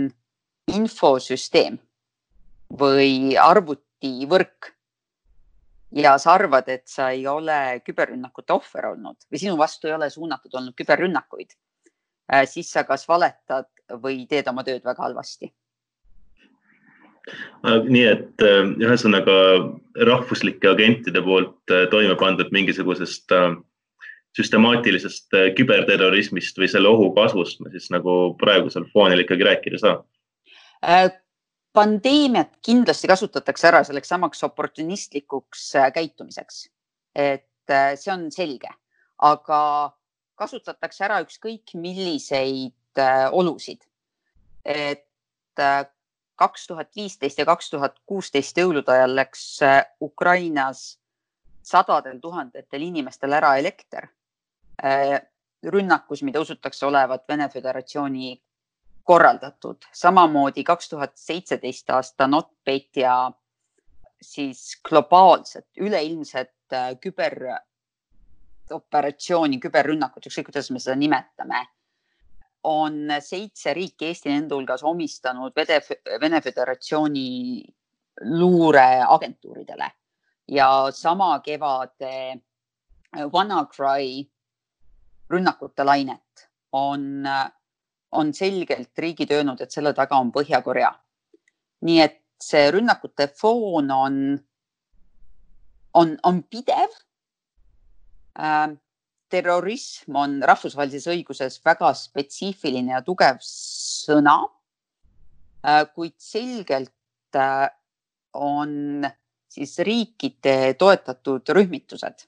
infosüsteem 0.73 1.77
või 2.69 3.37
arvutivõrk 3.41 4.73
ja 5.99 6.17
sa 6.21 6.35
arvad, 6.37 6.69
et 6.69 6.85
sa 6.89 7.11
ei 7.17 7.27
ole 7.27 7.81
küberrünnakute 7.85 8.53
ohver 8.53 8.91
olnud 8.93 9.17
või 9.31 9.41
sinu 9.41 9.57
vastu 9.61 9.89
ei 9.89 9.97
ole 9.97 10.11
suunatud 10.11 10.55
olnud 10.55 10.77
küberrünnakuid, 10.77 11.57
äh, 12.33 12.45
siis 12.49 12.73
sa 12.73 12.85
kas 12.85 13.09
valetad 13.09 13.71
või 14.03 14.27
teed 14.29 14.49
oma 14.53 14.65
tööd 14.65 14.85
väga 14.85 15.09
halvasti 15.09 15.53
nii 17.89 18.05
et 18.09 18.45
äh, 18.45 18.67
ühesõnaga 18.81 19.37
rahvuslike 20.09 20.71
agentide 20.71 21.23
poolt 21.25 21.73
äh, 21.75 21.87
toime 21.93 22.17
pandud 22.21 22.51
mingisugusest 22.55 23.35
äh, 23.35 23.57
süstemaatilisest 24.39 25.35
küberterrorismist 25.59 26.61
või 26.61 26.69
selle 26.71 26.91
ohu 26.93 27.11
kasvust 27.17 27.63
me 27.65 27.73
siis 27.75 27.89
nagu 27.91 28.37
praegusel 28.41 28.87
foonil 28.93 29.25
ikkagi 29.25 29.49
rääkida 29.49 29.81
saa? 29.83 29.97
Pandeemiat 31.78 32.56
kindlasti 32.64 33.11
kasutatakse 33.11 33.68
ära 33.70 33.85
selleks 33.87 34.11
samaks 34.11 34.42
oportunistlikuks 34.49 35.68
käitumiseks. 35.94 36.66
et 37.14 37.47
see 38.00 38.12
on 38.12 38.28
selge, 38.32 38.70
aga 39.23 39.61
kasutatakse 40.38 41.04
ära 41.04 41.20
ükskõik 41.23 41.75
milliseid 41.75 43.02
olusid. 43.32 43.85
et 44.64 45.06
kaks 46.38 46.66
tuhat 46.66 46.97
viisteist 46.97 47.38
ja 47.38 47.47
kaks 47.49 47.70
tuhat 47.70 47.99
kuusteist 48.06 48.58
jõulude 48.58 48.94
ajal 48.94 49.16
läks 49.18 49.44
äh, 49.66 49.82
Ukrainas 50.00 50.99
sadadel 51.66 52.20
tuhandetel 52.23 52.85
inimestel 52.87 53.35
ära 53.35 53.56
elekter 53.58 54.06
äh, 54.85 55.18
rünnakus, 55.66 56.23
mida 56.23 56.40
usutakse 56.40 56.87
olevat 56.87 57.25
Vene 57.28 57.49
Föderatsiooni 57.50 58.37
korraldatud. 59.09 59.77
samamoodi 59.93 60.65
kaks 60.65 60.88
tuhat 60.88 61.12
seitseteist 61.17 61.91
aasta 61.91 62.27
NotPetya 62.27 63.33
siis 64.23 64.81
globaalset 64.88 65.67
üleilmset 65.81 66.53
äh, 66.73 66.97
küberoperatsiooni, 67.00 69.61
küberrünnakut, 69.61 70.27
ükskõik 70.29 70.47
kuidas 70.50 70.71
me 70.71 70.79
seda 70.83 70.97
nimetame 71.00 71.67
on 72.65 73.09
seitse 73.21 73.75
riiki, 73.75 74.11
Eesti 74.11 74.33
nende 74.33 74.55
hulgas, 74.55 74.83
omistanud 74.85 75.53
Vede, 75.57 75.81
Vene 76.21 76.41
Föderatsiooni 76.43 77.65
luureagentuuridele 78.21 79.91
ja 80.49 80.69
sama 80.93 81.41
kevade 81.45 82.41
WannaCry 83.17 84.25
rünnakute 85.31 85.85
lainet 85.85 86.49
on, 86.73 87.23
on 88.12 88.33
selgelt 88.35 88.99
riigid 88.99 89.33
öelnud, 89.35 89.61
et 89.61 89.75
selle 89.75 89.93
taga 89.95 90.19
on 90.19 90.33
Põhja-Korea. 90.33 90.93
nii 91.87 92.00
et 92.03 92.17
see 92.43 92.71
rünnakute 92.75 93.29
foon 93.38 93.91
on, 93.95 94.15
on, 95.95 96.15
on 96.27 96.41
pidev 96.43 96.95
äh, 98.38 98.73
terrorism 99.31 100.17
on 100.17 100.41
rahvusvahelises 100.43 101.07
õiguses 101.12 101.61
väga 101.65 101.93
spetsiifiline 101.95 102.97
ja 102.97 103.03
tugev 103.07 103.38
sõna, 103.45 104.41
äh, 105.62 105.85
kuid 105.95 106.17
selgelt 106.19 107.38
äh, 107.38 107.69
on 108.35 109.07
siis 109.49 109.79
riikide 109.87 110.75
toetatud 110.79 111.55
rühmitused 111.55 112.27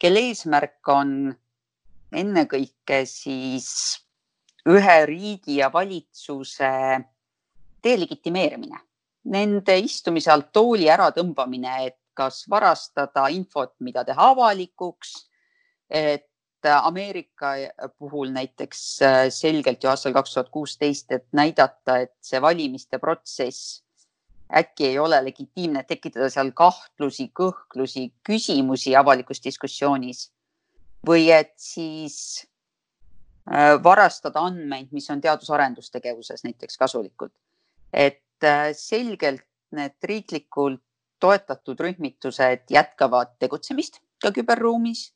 kelle 0.00 0.22
eesmärk 0.30 0.88
on 0.92 1.12
ennekõike 2.16 3.02
siis 3.08 3.68
ühe 4.66 4.96
riigi 5.06 5.60
ja 5.60 5.70
valitsuse 5.72 6.70
delegitimeerimine, 7.84 8.80
nende 9.30 9.78
istumise 9.78 10.32
alt 10.32 10.50
tooli 10.52 10.88
äratõmbamine, 10.90 11.76
et 11.86 11.98
kas 12.16 12.44
varastada 12.50 13.28
infot, 13.28 13.74
mida 13.80 14.04
teha 14.04 14.32
avalikuks, 14.32 15.14
et 15.90 16.26
Ameerika 16.66 17.52
puhul 17.98 18.32
näiteks 18.34 18.80
selgelt 19.30 19.84
ju 19.84 19.90
aastal 19.92 20.14
kaks 20.16 20.32
tuhat 20.34 20.48
kuusteist, 20.50 21.12
et 21.12 21.26
näidata, 21.36 22.00
et 22.02 22.14
see 22.24 22.40
valimiste 22.42 22.98
protsess 22.98 23.84
äkki 24.54 24.86
ei 24.86 24.98
ole 24.98 25.24
legitiimne, 25.24 25.82
tekitada 25.86 26.28
seal 26.30 26.50
kahtlusi, 26.54 27.28
kõhklusi, 27.34 28.08
küsimusi 28.26 28.96
avalikus 28.96 29.42
diskussioonis. 29.44 30.30
Või 31.06 31.30
et 31.34 31.52
siis 31.60 32.18
äh, 32.42 32.55
varastada 33.82 34.40
andmeid, 34.42 34.88
mis 34.90 35.10
on 35.10 35.20
teadus-arendustegevuses 35.22 36.44
näiteks 36.44 36.78
kasulikud. 36.78 37.30
et 37.92 38.44
äh, 38.44 38.72
selgelt 38.72 39.46
need 39.70 39.94
riiklikult 40.02 40.82
toetatud 41.20 41.80
rühmitused 41.80 42.66
jätkavad 42.70 43.36
tegutsemist 43.38 44.00
ka 44.22 44.32
küberruumis 44.32 45.12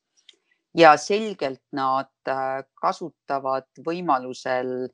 ja 0.75 0.97
selgelt 0.97 1.63
nad 1.73 2.13
äh, 2.29 2.63
kasutavad 2.75 3.69
võimalusel 3.87 4.89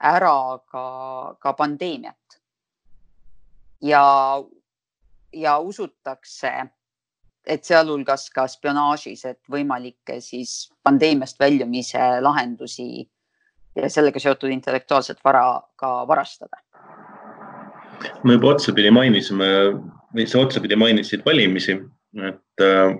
ära 0.00 0.58
ka, 0.72 0.86
ka 1.40 1.52
pandeemiat 1.52 2.40
ja, 3.82 4.42
ja 5.32 5.58
usutakse, 5.58 6.52
et 7.46 7.64
sealhulgas 7.64 8.28
ka 8.34 8.46
spionaažis, 8.50 9.24
et 9.24 9.40
võimalikke 9.52 10.18
siis 10.20 10.70
pandeemiast 10.84 11.38
väljumise 11.40 12.20
lahendusi 12.22 13.06
ja 13.76 13.90
sellega 13.92 14.20
seotud 14.22 14.50
intellektuaalset 14.50 15.20
vara 15.24 15.62
ka 15.76 16.04
varastada. 16.08 16.62
me 18.24 18.36
juba 18.36 18.54
otsapidi 18.54 18.90
mainisime 18.90 19.46
või 20.14 20.26
sa 20.26 20.40
otsapidi 20.40 20.76
mainisid 20.76 21.24
valimisi, 21.26 21.78
et 22.28 22.64
äh, 22.64 22.96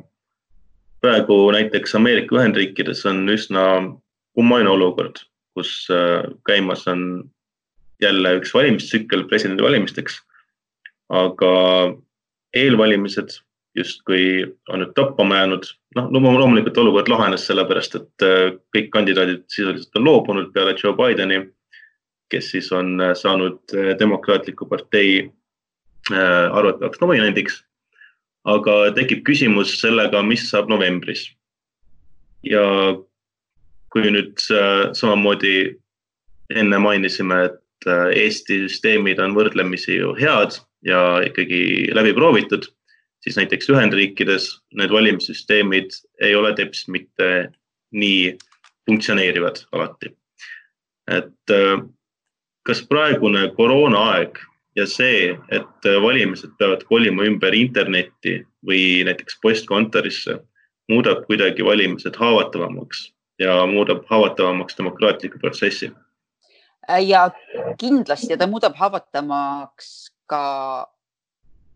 praegu 1.00 1.38
näiteks 1.52 1.94
Ameerika 1.94 2.36
Ühendriikides 2.36 3.04
on 3.08 3.28
üsna 3.28 3.64
kummaline 4.34 4.70
olukord, 4.70 5.20
kus 5.54 5.88
äh, 5.90 6.24
käimas 6.46 6.86
on 6.88 7.30
jälle 8.00 8.36
üks 8.40 8.54
valimistsükkel 8.54 9.24
presidendivalimisteks 9.28 10.20
aga 11.08 11.52
eelvalimised 12.56 13.38
justkui 13.76 14.56
on 14.68 14.80
nüüd 14.80 14.94
toppama 14.96 15.36
jäänud. 15.36 15.66
noh, 15.96 16.10
loomulikult 16.12 16.78
olukord 16.78 17.08
lahenes 17.08 17.46
sellepärast, 17.48 17.94
et 17.96 18.24
äh, 18.24 18.56
kõik 18.76 18.90
kandidaadid 18.92 19.44
sisuliselt 19.48 19.96
on 19.96 20.04
loobunud 20.04 20.50
peale 20.52 20.74
Joe 20.76 20.92
Bideni, 20.96 21.40
kes 22.32 22.50
siis 22.52 22.68
on 22.72 23.00
äh, 23.00 23.14
saanud 23.16 23.60
äh, 23.74 23.94
Demokraatliku 23.98 24.68
partei 24.68 25.32
arvatavaks 26.06 27.00
nominendiks. 27.00 27.64
aga 28.46 28.92
tekib 28.94 29.24
küsimus 29.26 29.72
sellega, 29.80 30.20
mis 30.22 30.44
saab 30.50 30.68
novembris. 30.70 31.32
ja 32.42 32.62
kui 33.90 34.10
nüüd 34.10 34.38
samamoodi 34.92 35.80
enne 36.54 36.78
mainisime, 36.78 37.40
et 37.44 37.88
Eesti 38.14 38.60
süsteemid 38.68 39.18
on 39.18 39.34
võrdlemisi 39.34 39.98
ju 39.98 40.14
head 40.14 40.60
ja 40.86 41.18
ikkagi 41.26 41.90
läbi 41.94 42.14
proovitud, 42.14 42.70
siis 43.26 43.36
näiteks 43.36 43.70
Ühendriikides 43.74 44.48
need 44.78 44.92
valimissüsteemid 44.94 45.90
ei 46.22 46.36
ole 46.38 46.54
teps 46.54 46.86
mitte 46.88 47.50
nii 47.90 48.36
funktsioneerivad 48.86 49.66
alati. 49.72 50.14
et 51.10 51.50
äh, 51.50 51.82
kas 52.66 52.82
praegune 52.86 53.48
koroonaaeg 53.56 54.38
ja 54.76 54.86
see, 54.86 55.34
et 55.50 55.88
valimised 56.02 56.54
peavad 56.58 56.82
kolima 56.88 57.26
ümber 57.26 57.54
internetti 57.54 58.40
või 58.66 59.04
näiteks 59.06 59.38
postkontorisse, 59.42 60.40
muudab 60.90 61.24
kuidagi 61.26 61.64
valimised 61.64 62.18
haavatavamaks 62.18 63.06
ja 63.38 63.60
muudab 63.70 64.04
haavatavamaks 64.10 64.78
demokraatliku 64.78 65.38
protsessi. 65.38 65.92
ja 67.06 67.30
kindlasti 67.78 68.36
ta 68.36 68.46
muudab 68.46 68.76
haavatavamaks 68.76 70.12
ka 70.26 70.42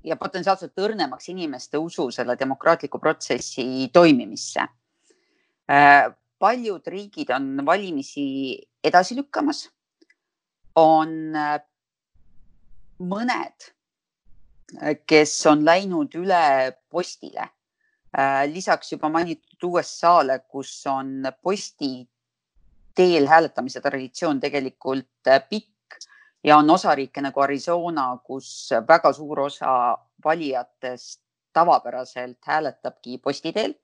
ja 0.04 0.16
potentsiaalselt 0.16 0.78
õrnemaks 0.80 1.28
inimeste 1.32 1.78
usu 1.78 2.08
selle 2.14 2.36
demokraatliku 2.38 2.98
protsessi 2.98 3.90
toimimisse. 3.92 4.64
Äh, 5.70 6.06
paljud 6.38 6.86
riigid 6.88 7.30
on 7.36 7.60
valimisi 7.66 8.58
edasi 8.84 9.16
lükkamas. 9.16 9.68
on 10.76 11.36
äh, 11.36 11.58
mõned, 12.98 13.66
äh, 14.80 14.96
kes 15.06 15.34
on 15.46 15.64
läinud 15.64 16.14
üle 16.14 16.76
postile. 16.90 17.48
lisaks 18.50 18.88
juba 18.90 19.08
mainitud 19.08 19.62
USA-le, 19.62 20.40
kus 20.50 20.86
on 20.90 21.22
posti 21.42 22.08
teel 22.94 23.28
hääletamise 23.30 23.80
traditsioon 23.80 24.40
tegelikult 24.40 25.30
pikk 25.48 25.70
ja 26.44 26.56
on 26.56 26.70
osariike 26.70 27.20
nagu 27.20 27.40
Arizona, 27.40 28.16
kus 28.24 28.70
väga 28.88 29.12
suur 29.12 29.40
osa 29.40 29.98
valijatest 30.24 31.20
tavapäraselt 31.52 32.38
hääletabki 32.46 33.18
posti 33.18 33.52
teel. 33.52 33.74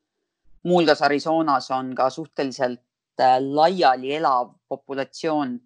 muuhulgas 0.62 1.02
Arizonas 1.02 1.70
on 1.70 1.94
ka 1.94 2.10
suhteliselt 2.10 2.80
äh, 3.20 3.38
laiali 3.40 4.14
elav 4.14 4.50
populatsioon, 4.68 5.60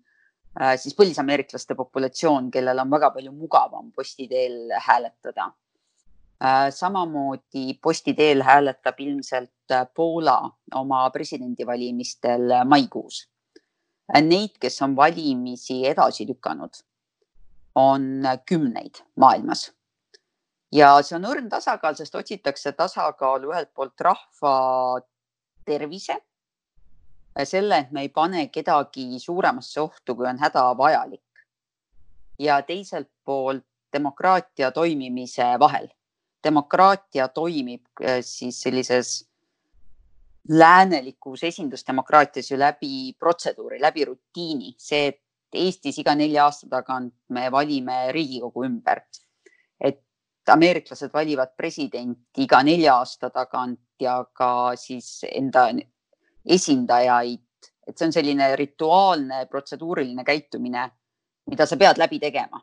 äh, 0.61 0.77
siis 0.77 0.95
põlisameeriklaste 0.95 1.75
populatsioon, 1.75 2.51
kellel 2.51 2.79
on 2.79 2.91
väga 2.91 3.11
palju 3.11 3.33
mugavam 3.33 3.93
posti 3.93 4.29
teel 4.29 4.75
hääletada. 4.87 5.53
Äh, 6.45 6.69
samamoodi 6.71 7.79
posti 7.83 8.15
teel 8.15 8.43
hääletab 8.43 9.01
ilmselt 9.01 9.51
Poola 9.95 10.51
oma 10.75 11.11
presidendivalimistel 11.11 12.65
maikuus 12.65 13.30
Neid, 14.19 14.57
kes 14.59 14.83
on 14.83 14.97
valimisi 14.97 15.85
edasi 15.87 16.27
lükanud, 16.27 16.81
on 17.75 18.25
kümneid 18.47 19.05
maailmas. 19.17 19.71
ja 20.73 21.03
see 21.03 21.17
on 21.17 21.27
õrn 21.27 21.49
tasakaal, 21.51 21.95
sest 21.99 22.15
otsitakse 22.15 22.73
tasakaalu 22.73 23.51
ühelt 23.53 23.71
poolt 23.75 24.01
rahva 24.01 24.55
tervise, 25.67 26.17
selle, 27.45 27.79
et 27.79 27.91
me 27.93 28.05
ei 28.07 28.09
pane 28.09 28.49
kedagi 28.51 29.19
suuremasse 29.19 29.81
ohtu, 29.81 30.15
kui 30.17 30.27
on 30.27 30.39
hädavajalik. 30.39 31.23
ja 32.39 32.63
teiselt 32.63 33.11
poolt 33.25 33.67
demokraatia 33.93 34.71
toimimise 34.71 35.59
vahel. 35.59 35.89
demokraatia 36.45 37.29
toimib 37.29 37.85
eh, 38.01 38.23
siis 38.25 38.63
sellises 38.63 39.30
läänelikus 40.49 41.45
esindusdemokraatias 41.45 42.51
ju 42.51 42.59
läbi 42.59 43.15
protseduuri, 43.19 43.81
läbi 43.81 44.05
rutiini, 44.05 44.75
see, 44.79 45.07
et 45.09 45.21
Eestis 45.55 45.99
iga 45.99 46.15
nelja 46.15 46.45
aasta 46.47 46.69
tagant 46.71 47.15
me 47.35 47.49
valime 47.51 48.13
Riigikogu 48.13 48.65
ümber. 48.65 49.01
et 49.81 50.03
ameeriklased 50.47 51.11
valivad 51.13 51.57
presidenti 51.57 52.43
iga 52.43 52.63
nelja 52.63 52.95
aasta 52.97 53.31
tagant 53.31 53.81
ja 54.01 54.25
ka 54.33 54.77
siis 54.77 55.25
enda 55.33 55.69
esindajaid, 56.47 57.41
et 57.87 57.99
see 57.99 58.07
on 58.07 58.13
selline 58.13 58.57
rituaalne 58.57 59.47
protseduuriline 59.47 60.25
käitumine, 60.25 60.91
mida 61.51 61.67
sa 61.67 61.77
pead 61.77 61.99
läbi 61.99 62.19
tegema. 62.19 62.63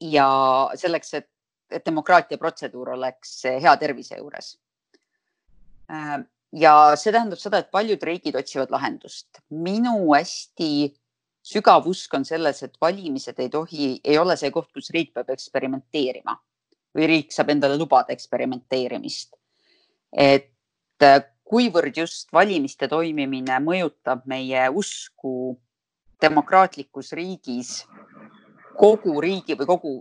ja 0.00 0.70
selleks, 0.74 1.14
et, 1.14 1.30
et 1.70 1.86
demokraatia 1.86 2.38
protseduur 2.38 2.90
oleks 2.90 3.42
hea 3.44 3.76
tervise 3.76 4.16
juures 4.18 4.58
ja 6.52 6.74
see 6.96 7.12
tähendab 7.12 7.40
seda, 7.40 7.60
et 7.60 7.70
paljud 7.70 8.02
riigid 8.02 8.36
otsivad 8.38 8.70
lahendust. 8.70 9.42
minu 9.50 10.12
hästi 10.12 10.92
sügav 11.42 11.86
usk 11.88 12.14
on 12.14 12.24
selles, 12.24 12.62
et 12.62 12.76
valimised 12.80 13.38
ei 13.38 13.48
tohi, 13.48 13.90
ei 14.04 14.18
ole 14.18 14.36
see 14.36 14.50
koht, 14.50 14.70
kus 14.74 14.90
riik 14.94 15.14
peab 15.14 15.30
eksperimenteerima 15.30 16.36
või 16.96 17.06
riik 17.06 17.32
saab 17.32 17.52
endale 17.54 17.78
lubada 17.78 18.12
eksperimenteerimist. 18.12 19.36
et 20.12 20.52
äh, 21.02 21.22
kuivõrd 21.50 21.96
just 21.96 22.32
valimiste 22.32 22.88
toimimine 22.88 23.58
mõjutab 23.62 24.22
meie 24.30 24.68
usku 24.70 25.58
demokraatlikus 26.22 27.12
riigis 27.18 27.86
kogu 28.78 29.20
riigi 29.20 29.56
või 29.58 29.66
kogu 29.66 29.94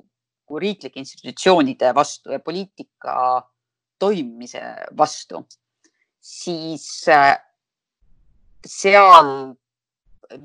riiklike 0.62 1.00
institutsioonide 1.00 1.94
vastu 1.96 2.34
ja 2.34 2.40
poliitika 2.40 3.16
toimimise 4.00 4.62
vastu 4.98 5.44
siis 6.22 7.08
äh, 7.08 7.38
seal, 8.66 9.56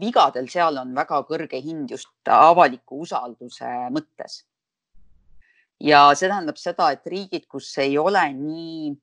vigadel 0.00 0.48
seal 0.50 0.78
on 0.80 0.94
väga 0.96 1.20
kõrge 1.28 1.60
hind 1.62 1.90
just 1.90 2.30
avaliku 2.30 3.02
usalduse 3.04 3.70
mõttes. 3.94 4.44
ja 5.80 6.06
see 6.14 6.28
tähendab 6.28 6.56
seda, 6.56 6.92
et 6.94 7.06
riigid, 7.06 7.46
kus 7.50 7.72
ei 7.78 7.98
ole 7.98 8.22
nii 8.32 8.94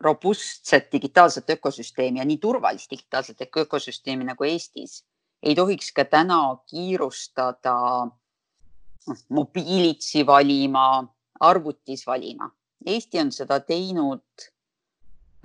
robustset 0.00 0.92
digitaalset 0.92 1.50
ökosüsteemi 1.50 2.18
ja 2.18 2.24
nii 2.24 2.38
turvalist 2.38 2.90
digitaalset 2.90 3.40
ökosüsteemi 3.42 4.24
nagu 4.24 4.44
Eestis, 4.44 5.02
ei 5.42 5.54
tohiks 5.54 5.90
ka 5.92 6.04
täna 6.04 6.38
kiirustada 6.70 7.74
noh, 8.06 9.18
mobiilitsi 9.28 10.26
valima, 10.26 11.02
arvutis 11.40 12.06
valima. 12.06 12.50
Eesti 12.86 13.20
on 13.20 13.32
seda 13.34 13.58
teinud 13.60 14.46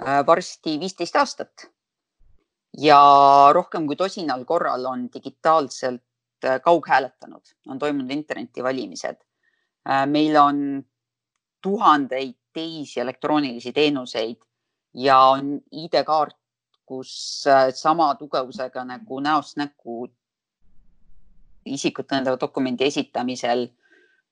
varsti 0.02 0.80
viisteist 0.80 1.16
aastat 1.16 1.68
ja 2.78 3.00
rohkem 3.54 3.88
kui 3.88 3.96
tosinal 3.96 4.46
korral 4.46 4.86
on 4.86 5.10
digitaalselt 5.14 6.02
äh, 6.46 6.62
kaughääletanud, 6.62 7.54
on 7.68 7.80
toimunud 7.80 8.12
internetivalimised. 8.12 9.22
Äh, 9.90 10.08
meil 10.08 10.38
on 10.38 10.84
tuhandeid 11.62 12.36
teisi 12.54 13.00
elektroonilisi 13.00 13.74
teenuseid 13.74 14.38
ja 14.94 15.20
on 15.20 15.62
ID-kaart, 15.72 16.38
kus 16.86 17.44
sama 17.74 18.16
tugevusega 18.16 18.84
nagu 18.86 19.20
näost 19.20 19.58
näkku 19.58 20.08
isikut 21.66 22.10
tõendava 22.12 22.38
dokumendi 22.40 22.86
esitamisel 22.86 23.68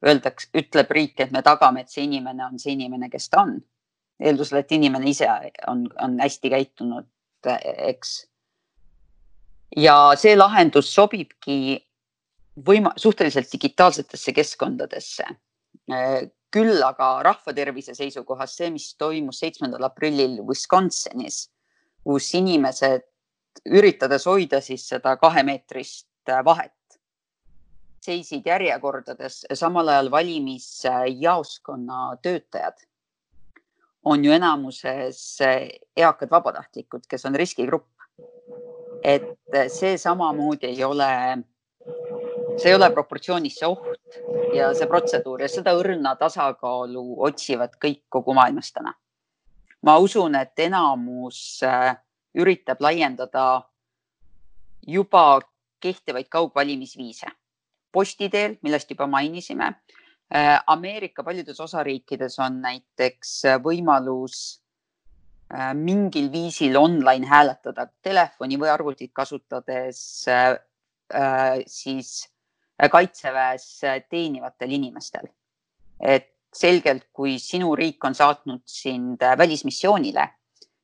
öeldakse, 0.05 0.49
ütleb 0.57 0.91
riik, 0.91 1.19
et 1.19 1.31
me 1.31 1.41
tagame, 1.41 1.81
et 1.81 1.89
see 1.89 2.03
inimene 2.03 2.45
on 2.45 2.59
see 2.59 2.73
inimene, 2.75 3.09
kes 3.09 3.29
ta 3.29 3.45
on. 3.45 3.55
Eeldusel, 4.21 4.61
et 4.61 4.71
inimene 4.75 5.09
ise 5.09 5.27
on, 5.67 5.85
on 6.01 6.19
hästi 6.21 6.51
käitunud, 6.53 7.07
eks. 7.89 8.17
ja 9.77 9.95
see 10.19 10.35
lahendus 10.37 10.91
sobibki 10.93 11.79
võima-, 12.67 12.93
suhteliselt 12.97 13.51
digitaalsetesse 13.51 14.33
keskkondadesse. 14.33 15.25
küll 16.51 16.83
aga 16.83 17.21
rahvatervise 17.23 17.93
seisukohast 17.95 18.59
see, 18.59 18.69
mis 18.69 18.95
toimus 18.99 19.39
seitsmendal 19.39 19.83
aprillil 19.87 20.41
Wisconsinis, 20.47 21.45
kus 22.03 22.33
inimesed 22.35 23.07
üritades 23.71 24.25
hoida 24.27 24.59
siis 24.61 24.83
seda 24.89 25.15
kahemeetrist 25.17 26.07
vahet, 26.45 26.75
seisid 28.03 28.45
järjekordades, 28.45 29.45
samal 29.53 29.87
ajal 29.93 30.11
valimisjaoskonna 30.11 32.17
töötajad 32.21 32.83
on 34.05 34.25
ju 34.25 34.31
enamuses 34.31 35.37
eakad 35.97 36.29
vabatahtlikud, 36.31 37.05
kes 37.09 37.25
on 37.25 37.35
riskigrupp. 37.35 37.87
et 39.03 39.57
see 39.73 39.97
samamoodi 39.97 40.67
ei 40.67 40.83
ole, 40.83 41.07
see 42.57 42.69
ei 42.69 42.75
ole 42.75 42.89
proportsioonis 42.93 43.55
see 43.57 43.67
oht 43.67 44.17
ja 44.53 44.67
see 44.77 44.85
protseduur 44.87 45.41
ja 45.41 45.49
seda 45.49 45.73
õrna 45.73 46.13
tasakaalu 46.19 47.15
otsivad 47.25 47.73
kõik 47.81 48.03
kogu 48.09 48.33
maailmas 48.37 48.71
täna. 48.71 48.93
ma 49.81 49.97
usun, 49.97 50.35
et 50.35 50.59
enamus 50.59 51.61
üritab 52.37 52.81
laiendada 52.81 53.63
juba 54.87 55.41
kehtivaid 55.81 56.29
kaugvalimisviise 56.29 57.27
posti 57.91 58.29
teel, 58.29 58.55
millest 58.61 58.89
juba 58.89 59.07
mainisime. 59.07 59.73
Äh, 60.35 60.61
Ameerika 60.67 61.23
paljudes 61.23 61.59
osariikides 61.59 62.37
on 62.39 62.61
näiteks 62.63 63.31
äh, 63.49 63.57
võimalus 63.59 64.61
äh, 65.51 65.73
mingil 65.75 66.29
viisil 66.31 66.77
online 66.79 67.27
hääletada 67.27 67.89
telefoni 68.01 68.55
või 68.61 68.71
arvutit 68.71 69.11
kasutades 69.13 69.99
siis 71.67 72.11
kaitseväes 72.91 73.65
teenivatel 74.09 74.71
inimestel. 74.71 75.27
et 75.99 76.29
selgelt, 76.55 77.09
kui 77.13 77.35
sinu 77.39 77.75
riik 77.75 78.03
on 78.05 78.15
saatnud 78.15 78.61
sind 78.65 79.19
välismissioonile, 79.37 80.23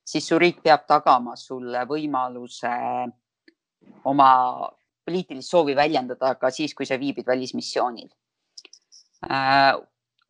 siis 0.04 0.28
su 0.28 0.38
riik 0.38 0.60
peab 0.62 0.84
tagama 0.86 1.36
sulle 1.36 1.86
võimaluse 1.88 2.74
oma 4.04 4.30
poliitilist 5.04 5.48
soovi 5.48 5.76
väljendada 5.76 6.34
ka 6.34 6.50
siis, 6.50 6.74
kui 6.74 6.86
sa 6.86 7.00
viibid 7.00 7.26
välismissioonil. 7.26 8.08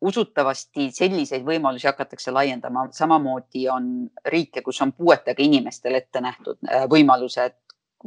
Usutavasti 0.01 0.89
selliseid 0.95 1.43
võimalusi 1.45 1.87
hakatakse 1.89 2.31
laiendama, 2.31 2.87
samamoodi 2.95 3.65
on 3.71 3.89
riike, 4.31 4.61
kus 4.63 4.81
on 4.81 4.93
puuetega 4.95 5.43
inimestele 5.43 5.99
ette 5.99 6.21
nähtud 6.23 6.59
äh, 6.67 6.85
võimalused 6.89 7.57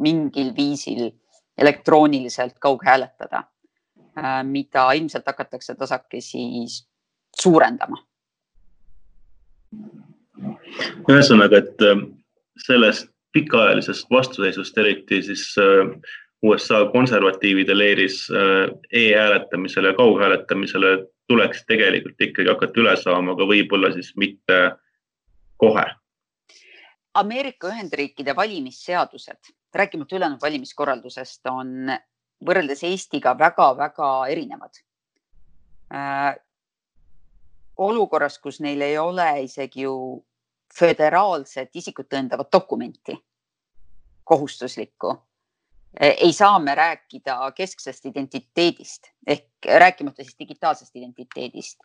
mingil 0.01 0.55
viisil 0.57 1.11
elektrooniliselt 1.59 2.57
kaughääletada 2.59 3.43
äh,, 3.43 4.41
mida 4.45 4.87
ilmselt 4.97 5.29
hakatakse 5.29 5.75
tasakesi 5.75 6.47
suurendama. 7.43 8.01
ühesõnaga, 11.09 11.61
et 11.61 11.85
äh, 11.85 12.07
sellest 12.67 13.11
pikaajalisest 13.33 14.09
vastuseisust 14.11 14.79
eriti 14.79 15.23
siis 15.29 15.45
äh, 15.61 15.93
USA 16.43 16.85
konservatiivide 16.93 17.79
leeris 17.79 18.29
äh, 18.31 18.79
e-hääletamisele 18.93 19.89
ja 19.89 19.95
kaughääletamisele 19.95 21.07
tuleks 21.29 21.65
tegelikult 21.67 22.21
ikkagi 22.21 22.49
hakata 22.49 22.81
üle 22.81 22.97
saama, 22.99 23.37
aga 23.37 23.47
võib-olla 23.47 23.93
siis 23.95 24.13
mitte 24.19 24.59
kohe. 25.57 25.85
Ameerika 27.15 27.69
Ühendriikide 27.69 28.37
valimisseadused, 28.37 29.53
rääkimata 29.75 30.17
ülejäänud 30.17 30.43
valimiskorraldusest, 30.43 31.47
on 31.47 31.93
võrreldes 32.47 32.83
Eestiga 32.89 33.37
väga-väga 33.39 34.13
erinevad 34.33 34.81
äh,. 35.95 36.35
olukorras, 37.77 38.39
kus 38.39 38.61
neil 38.61 38.81
ei 38.81 38.99
ole 38.99 39.43
isegi 39.43 39.87
ju 39.87 40.25
föderaalset 40.79 41.77
isikut 41.77 42.09
tõendavat 42.09 42.49
dokumenti, 42.53 43.17
kohustuslikku 44.25 45.17
ei 46.01 46.33
saa 46.33 46.59
me 46.59 46.75
rääkida 46.75 47.53
kesksest 47.57 48.07
identiteedist 48.07 49.11
ehk 49.27 49.49
rääkimata 49.79 50.23
siis 50.23 50.39
digitaalsest 50.39 50.97
identiteedist. 50.97 51.79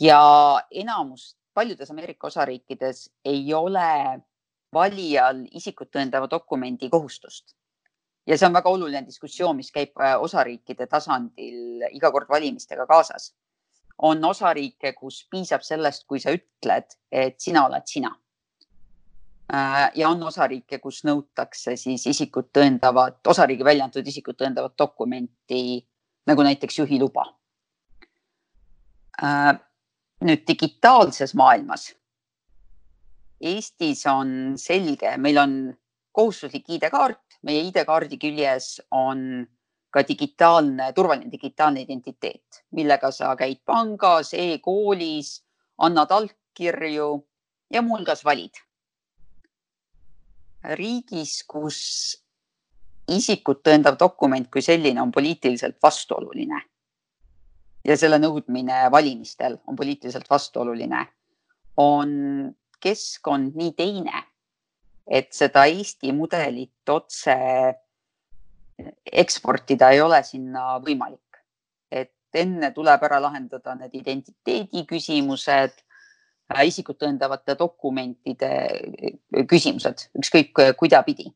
ja 0.00 0.60
enamus, 0.70 1.36
paljudes 1.54 1.90
Ameerika 1.90 2.26
osariikides 2.26 3.10
ei 3.24 3.54
ole 3.54 4.20
valijal 4.72 5.44
isikut 5.52 5.88
tõendava 5.96 6.30
dokumendi 6.30 6.88
kohustust. 6.90 7.54
ja 8.26 8.38
see 8.38 8.46
on 8.46 8.56
väga 8.56 8.70
oluline 8.70 9.06
diskussioon, 9.06 9.56
mis 9.56 9.72
käib 9.72 10.00
äh, 10.00 10.16
osariikide 10.20 10.86
tasandil 10.86 11.84
iga 11.90 12.10
kord 12.12 12.28
valimistega 12.28 12.86
kaasas. 12.86 13.34
on 13.98 14.24
osariike, 14.24 14.92
kus 14.92 15.26
piisab 15.30 15.62
sellest, 15.62 16.06
kui 16.06 16.20
sa 16.20 16.30
ütled, 16.30 16.96
et 17.12 17.40
sina 17.40 17.66
oled 17.66 17.86
sina 17.86 18.16
ja 19.94 20.08
on 20.08 20.22
osariike, 20.22 20.78
kus 20.80 21.02
nõutakse 21.04 21.76
siis 21.76 22.06
isikut 22.06 22.48
tõendavat, 22.54 23.20
osariigi 23.28 23.64
välja 23.64 23.84
antud 23.84 24.06
isikut 24.06 24.38
tõendavat 24.40 24.76
dokumenti 24.78 25.84
nagu 26.26 26.46
näiteks 26.46 26.78
juhiluba. 26.78 27.26
Äh, 29.22 29.52
nüüd 30.24 30.46
digitaalses 30.48 31.34
maailmas. 31.34 31.92
Eestis 33.44 34.06
on 34.08 34.54
selge, 34.58 35.16
meil 35.20 35.38
on 35.38 35.56
kohustuslik 36.14 36.70
ID-kaart, 36.78 37.38
meie 37.44 37.66
ID-kaardi 37.68 38.18
küljes 38.18 38.78
on 38.90 39.44
ka 39.92 40.02
digitaalne, 40.08 40.88
turvaline 40.96 41.30
digitaalne 41.30 41.84
identiteet, 41.84 42.64
millega 42.74 43.12
sa 43.14 43.34
käid 43.38 43.60
pangas 43.66 44.32
e, 44.34 44.54
e-koolis, 44.54 45.36
annad 45.84 46.10
allkirju 46.14 47.10
ja 47.70 47.82
muuhulgas 47.82 48.24
valid 48.24 48.63
riigis, 50.72 51.42
kus 51.48 51.80
isikut 53.08 53.60
tõendav 53.64 53.98
dokument 54.00 54.46
kui 54.50 54.62
selline 54.64 55.02
on 55.02 55.12
poliitiliselt 55.12 55.76
vastuoluline 55.82 56.62
ja 57.84 57.96
selle 58.00 58.18
nõudmine 58.18 58.86
valimistel 58.92 59.58
on 59.68 59.76
poliitiliselt 59.76 60.28
vastuoluline, 60.30 61.04
on 61.76 62.14
keskkond 62.80 63.56
nii 63.58 63.72
teine, 63.76 64.24
et 65.06 65.32
seda 65.36 65.66
Eesti 65.68 66.12
mudelit 66.16 66.88
otse 66.90 67.36
eksportida 69.12 69.90
ei 69.94 70.00
ole 70.00 70.22
sinna 70.24 70.78
võimalik. 70.80 71.20
et 71.94 72.40
enne 72.40 72.72
tuleb 72.74 73.02
ära 73.06 73.20
lahendada 73.22 73.76
need 73.78 73.92
identiteedi 73.94 74.82
küsimused 74.90 75.83
isikut 76.62 76.98
tõendavate 77.02 77.56
dokumentide 77.58 78.50
äh, 78.50 79.46
küsimused, 79.50 80.08
ükskõik 80.18 80.60
äh, 80.62 80.74
kuidapidi. 80.76 81.32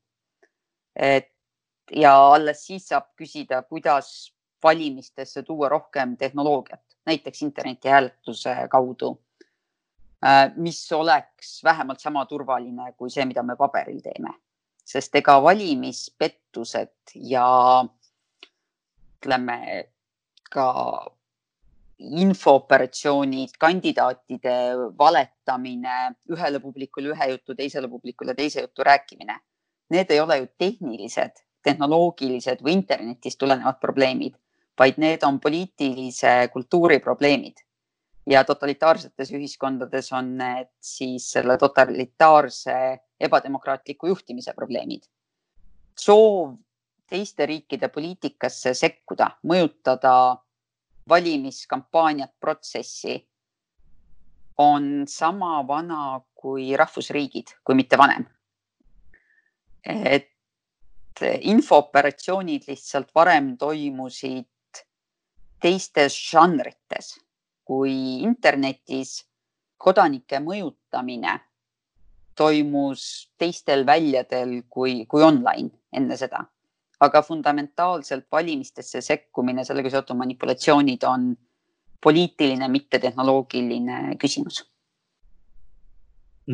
et 0.97 1.31
ja 1.95 2.13
alles 2.33 2.67
siis 2.67 2.89
saab 2.89 3.13
küsida, 3.17 3.63
kuidas 3.63 4.33
valimistesse 4.63 5.43
tuua 5.43 5.69
rohkem 5.69 6.17
tehnoloogiat, 6.17 6.83
näiteks 7.07 7.43
internetihääletuse 7.43 8.55
kaudu, 8.71 9.21
mis 10.57 10.93
oleks 10.93 11.61
vähemalt 11.65 12.01
sama 12.01 12.27
turvaline 12.27 12.93
kui 12.97 13.11
see, 13.11 13.25
mida 13.25 13.43
me 13.43 13.57
paberil 13.57 14.01
teeme, 14.03 14.35
sest 14.85 15.15
ega 15.15 15.37
valimispettused 15.43 17.15
ja 17.15 17.47
ütleme 19.19 19.61
ka 20.51 20.67
infooperatsioonid, 21.99 23.57
kandidaatide 23.59 24.55
valetamine, 24.99 26.15
ühele 26.31 26.61
publikule 26.63 27.13
ühe 27.15 27.31
jutu, 27.33 27.57
teisele 27.59 27.89
publikule 27.91 28.35
teise 28.39 28.63
jutu 28.63 28.87
rääkimine. 28.87 29.39
Need 29.91 30.11
ei 30.11 30.21
ole 30.21 30.39
ju 30.39 30.47
tehnilised, 30.59 31.43
tehnoloogilised 31.65 32.63
või 32.63 32.77
internetist 32.79 33.39
tulenevad 33.41 33.81
probleemid, 33.81 34.37
vaid 34.79 35.01
need 35.03 35.25
on 35.27 35.41
poliitilise 35.41 36.51
kultuuri 36.53 37.01
probleemid. 37.01 37.65
ja 38.29 38.43
totalitaarsetes 38.45 39.31
ühiskondades 39.33 40.11
on 40.13 40.35
need 40.37 40.69
siis 40.85 41.31
selle 41.33 41.55
totalitaarse 41.59 42.75
ebademokraatliku 43.21 44.07
juhtimise 44.07 44.53
probleemid. 44.53 45.03
soov 45.99 46.55
teiste 47.09 47.47
riikide 47.47 47.89
poliitikasse 47.89 48.75
sekkuda, 48.75 49.31
mõjutada 49.43 50.37
valimiskampaaniat, 51.09 52.33
protsessi 52.41 53.29
on 54.59 55.05
sama 55.07 55.63
vana 55.67 56.21
kui 56.35 56.77
rahvusriigid, 56.77 57.55
kui 57.65 57.75
mitte 57.75 57.99
vanem. 57.99 58.27
et 59.89 60.35
infooperatsioonid 61.41 62.67
lihtsalt 62.69 63.15
varem 63.15 63.57
toimusid 63.59 64.83
teistes 65.61 66.15
žanrites 66.31 67.15
kui 67.65 68.23
internetis. 68.23 69.25
kodanike 69.79 70.41
mõjutamine 70.43 71.39
toimus 72.35 73.31
teistel 73.39 73.85
väljadel 73.87 74.63
kui, 74.69 75.05
kui 75.07 75.23
online 75.23 75.71
enne 75.95 76.17
seda 76.19 76.41
aga 77.01 77.23
fundamentaalselt 77.23 78.27
valimistesse 78.33 79.01
sekkumine, 79.05 79.65
sellega 79.65 79.91
seotud 79.93 80.19
manipulatsioonid 80.19 81.05
on 81.07 81.31
poliitiline, 82.03 82.69
mitte 82.69 82.99
tehnoloogiline 82.99 84.17
küsimus. 84.23 84.65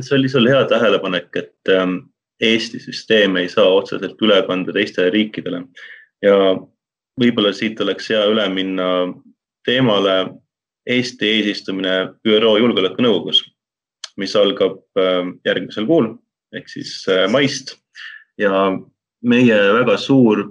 see 0.00 0.16
oli 0.16 0.28
sul 0.28 0.48
hea 0.50 0.64
tähelepanek, 0.68 1.36
et 1.36 1.70
ähm, 1.70 1.96
Eesti 2.40 2.80
süsteem 2.82 3.36
ei 3.36 3.48
saa 3.48 3.68
otseselt 3.70 4.20
üle 4.22 4.40
kanda 4.46 4.72
teistele 4.74 5.10
riikidele 5.14 5.60
ja 6.22 6.34
võib-olla 7.20 7.52
siit 7.54 7.80
oleks 7.80 8.10
hea 8.10 8.24
üle 8.26 8.48
minna 8.50 8.88
teemale 9.64 10.16
Eesti 10.86 11.30
eesistumine 11.36 11.94
ÜRO 12.26 12.56
Julgeolekunõukogus, 12.58 13.44
mis 14.20 14.34
algab 14.36 14.82
ähm, 14.98 15.38
järgmisel 15.46 15.86
kuul 15.86 16.10
ehk 16.54 16.68
siis 16.68 16.96
äh, 17.08 17.24
maist 17.30 17.76
ja 18.38 18.50
meie 19.24 19.56
väga 19.78 19.96
suur 20.00 20.44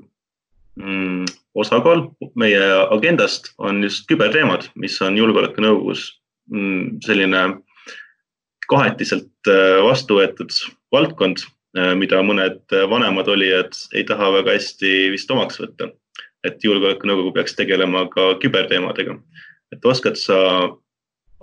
mm, 0.80 1.26
osakaal 1.56 2.08
meie 2.40 2.62
agendast 2.92 3.52
on 3.58 3.84
just 3.86 4.08
küberteemad, 4.10 4.70
mis 4.76 5.00
on 5.06 5.18
Julgeolekunõukogus 5.18 6.08
mm, 6.52 7.02
selline 7.06 7.44
kahetiselt 8.70 9.52
äh, 9.52 9.80
vastu 9.86 10.20
võetud 10.22 10.54
valdkond, 10.94 11.44
äh, 11.78 11.94
mida 12.00 12.22
mõned 12.26 12.64
vanemad 12.90 13.30
olijad 13.30 13.78
ei 13.94 14.06
taha 14.10 14.32
väga 14.40 14.58
hästi 14.58 15.12
vist 15.14 15.32
omaks 15.32 15.62
võtta. 15.62 15.92
et 16.44 16.64
Julgeolekunõukogu 16.64 17.32
peaks 17.38 17.56
tegelema 17.56 18.08
ka 18.12 18.34
küberteemadega. 18.42 19.20
et 19.72 19.86
oskad 19.86 20.18
sa 20.20 20.38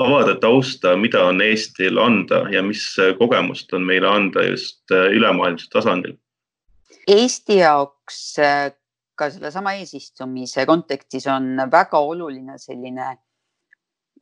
avada 0.00 0.34
tausta, 0.40 0.96
mida 0.96 1.24
on 1.24 1.40
Eestil 1.40 1.98
anda 1.98 2.46
ja 2.52 2.62
mis 2.62 2.96
kogemust 3.18 3.72
on 3.72 3.84
meile 3.84 4.08
anda 4.08 4.44
just 4.48 4.90
äh, 4.90 5.12
ülemaailmsel 5.12 5.70
tasandil? 5.72 6.16
Eesti 7.08 7.56
jaoks 7.60 8.38
äh, 8.38 8.72
ka 9.16 9.30
sellesama 9.32 9.74
eesistumise 9.80 10.66
kontekstis 10.68 11.26
on 11.32 11.56
väga 11.72 12.00
oluline 12.00 12.58
selline 12.60 13.14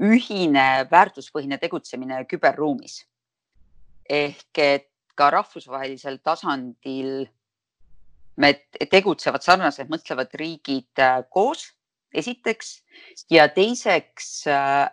ühine 0.03 0.67
väärtuspõhine 0.91 1.59
tegutsemine 1.59 2.25
küberruumis. 2.31 3.05
ehk 4.09 4.59
et 4.59 4.89
ka 5.15 5.31
rahvusvahelisel 5.31 6.19
tasandil 6.25 7.27
me 8.37 8.53
tegutsevad 8.91 9.43
sarnaselt 9.43 9.91
mõtlevad 9.91 10.33
riigid 10.39 11.03
äh, 11.03 11.25
koos, 11.31 11.67
esiteks 12.15 12.79
ja 13.31 13.49
teiseks 13.49 14.47
äh, 14.47 14.87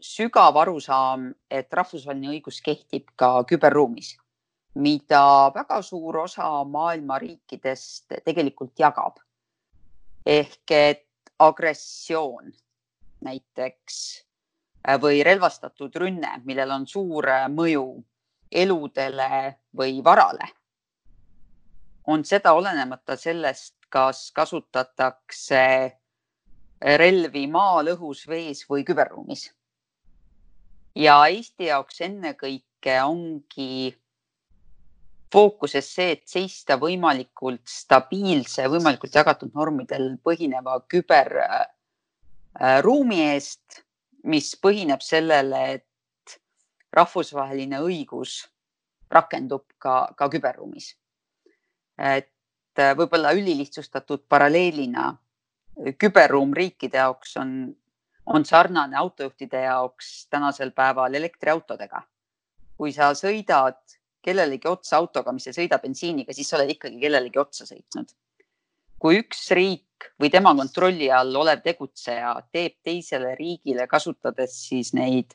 sügav 0.00 0.56
arusaam, 0.56 1.34
et 1.50 1.68
rahvusvaheline 1.72 2.38
õigus 2.38 2.62
kehtib 2.64 3.10
ka 3.16 3.42
küberruumis 3.44 4.14
mida 4.80 5.50
väga 5.54 5.82
suur 5.82 6.22
osa 6.24 6.64
maailma 6.64 7.18
riikidest 7.18 8.20
tegelikult 8.24 8.78
jagab. 8.78 9.20
ehk 10.26 10.70
et 10.70 11.06
agressioon 11.38 12.52
näiteks 13.24 13.96
äh, 14.88 15.00
või 15.00 15.22
relvastatud 15.24 15.96
rünne, 15.96 16.40
millel 16.44 16.70
on 16.70 16.86
suur 16.86 17.28
äh, 17.28 17.46
mõju 17.48 17.84
eludele 18.50 19.56
või 19.76 20.00
varale, 20.04 20.48
on 22.06 22.24
seda 22.24 22.52
olenemata 22.52 23.16
sellest, 23.16 23.76
kas 23.88 24.30
kasutatakse 24.34 25.62
relvi 26.80 27.46
maal, 27.50 27.92
õhus, 27.94 28.26
vees 28.28 28.64
või 28.68 28.84
küberruumis. 28.84 29.50
ja 30.94 31.16
Eesti 31.26 31.68
jaoks 31.70 32.00
ennekõike 32.00 33.02
ongi 33.02 33.96
fookuses 35.32 35.94
see, 35.94 36.10
et 36.16 36.22
seista 36.28 36.76
võimalikult 36.80 37.62
stabiilse, 37.68 38.68
võimalikult 38.70 39.14
jagatud 39.14 39.54
normidel 39.54 40.16
põhineva 40.24 40.80
küberruumi 40.90 43.20
äh, 43.20 43.34
eest, 43.36 43.84
mis 44.24 44.56
põhineb 44.60 45.00
sellele, 45.04 45.72
et 45.78 46.38
rahvusvaheline 46.92 47.80
õigus 47.84 48.48
rakendub 49.10 49.64
ka, 49.78 50.14
ka 50.16 50.28
küberruumis. 50.30 50.96
et 51.98 52.78
äh, 52.78 52.96
võib-olla 52.96 53.32
ülilihtsustatud 53.36 54.20
paralleelina 54.28 55.18
küberruum 55.98 56.52
riikide 56.54 56.98
jaoks 56.98 57.36
on, 57.36 57.76
on 58.26 58.44
sarnane 58.44 58.96
autojuhtide 58.96 59.62
jaoks 59.62 60.26
tänasel 60.30 60.70
päeval 60.70 61.14
elektriautodega. 61.14 62.02
kui 62.76 62.92
sa 62.92 63.14
sõidad 63.14 63.99
kellelegi 64.22 64.68
otsa 64.68 64.98
autoga, 64.98 65.32
mis 65.32 65.48
ei 65.48 65.56
sõida 65.56 65.78
bensiiniga, 65.82 66.34
siis 66.36 66.48
sa 66.50 66.58
oled 66.58 66.74
ikkagi 66.74 67.00
kellelegi 67.00 67.40
otsa 67.40 67.66
sõitnud. 67.68 68.12
kui 69.00 69.16
üks 69.16 69.46
riik 69.56 70.10
või 70.20 70.28
tema 70.28 70.52
kontrolli 70.56 71.06
all 71.10 71.36
olev 71.36 71.62
tegutseja 71.64 72.34
teeb 72.52 72.74
teisele 72.84 73.34
riigile, 73.34 73.86
kasutades 73.88 74.56
siis 74.68 74.92
neid 74.92 75.32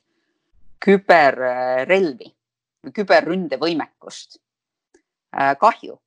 küberrelvi, 0.86 2.30
küberründevõimekust 2.94 4.38
äh, 4.38 5.56
kahju, 5.58 5.98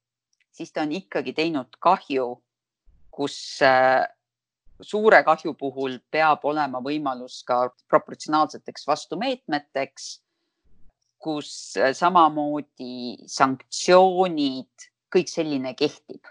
siis 0.55 0.71
ta 0.71 0.85
on 0.87 0.95
ikkagi 0.95 1.35
teinud 1.35 1.75
kahju, 1.83 2.29
kus 3.11 3.59
äh, 3.67 4.07
suure 4.81 5.23
kahju 5.27 5.55
puhul 5.59 5.99
peab 6.11 6.45
olema 6.47 6.79
võimalus 6.85 7.43
ka 7.47 7.69
proportsionaalseteks 7.91 8.87
vastumeetmeteks 8.87 10.09
kus 11.19 11.77
äh, 11.77 11.93
samamoodi 11.97 13.27
sanktsioonid, 13.27 14.89
kõik 15.15 15.31
selline 15.31 15.75
kehtib. 15.75 16.27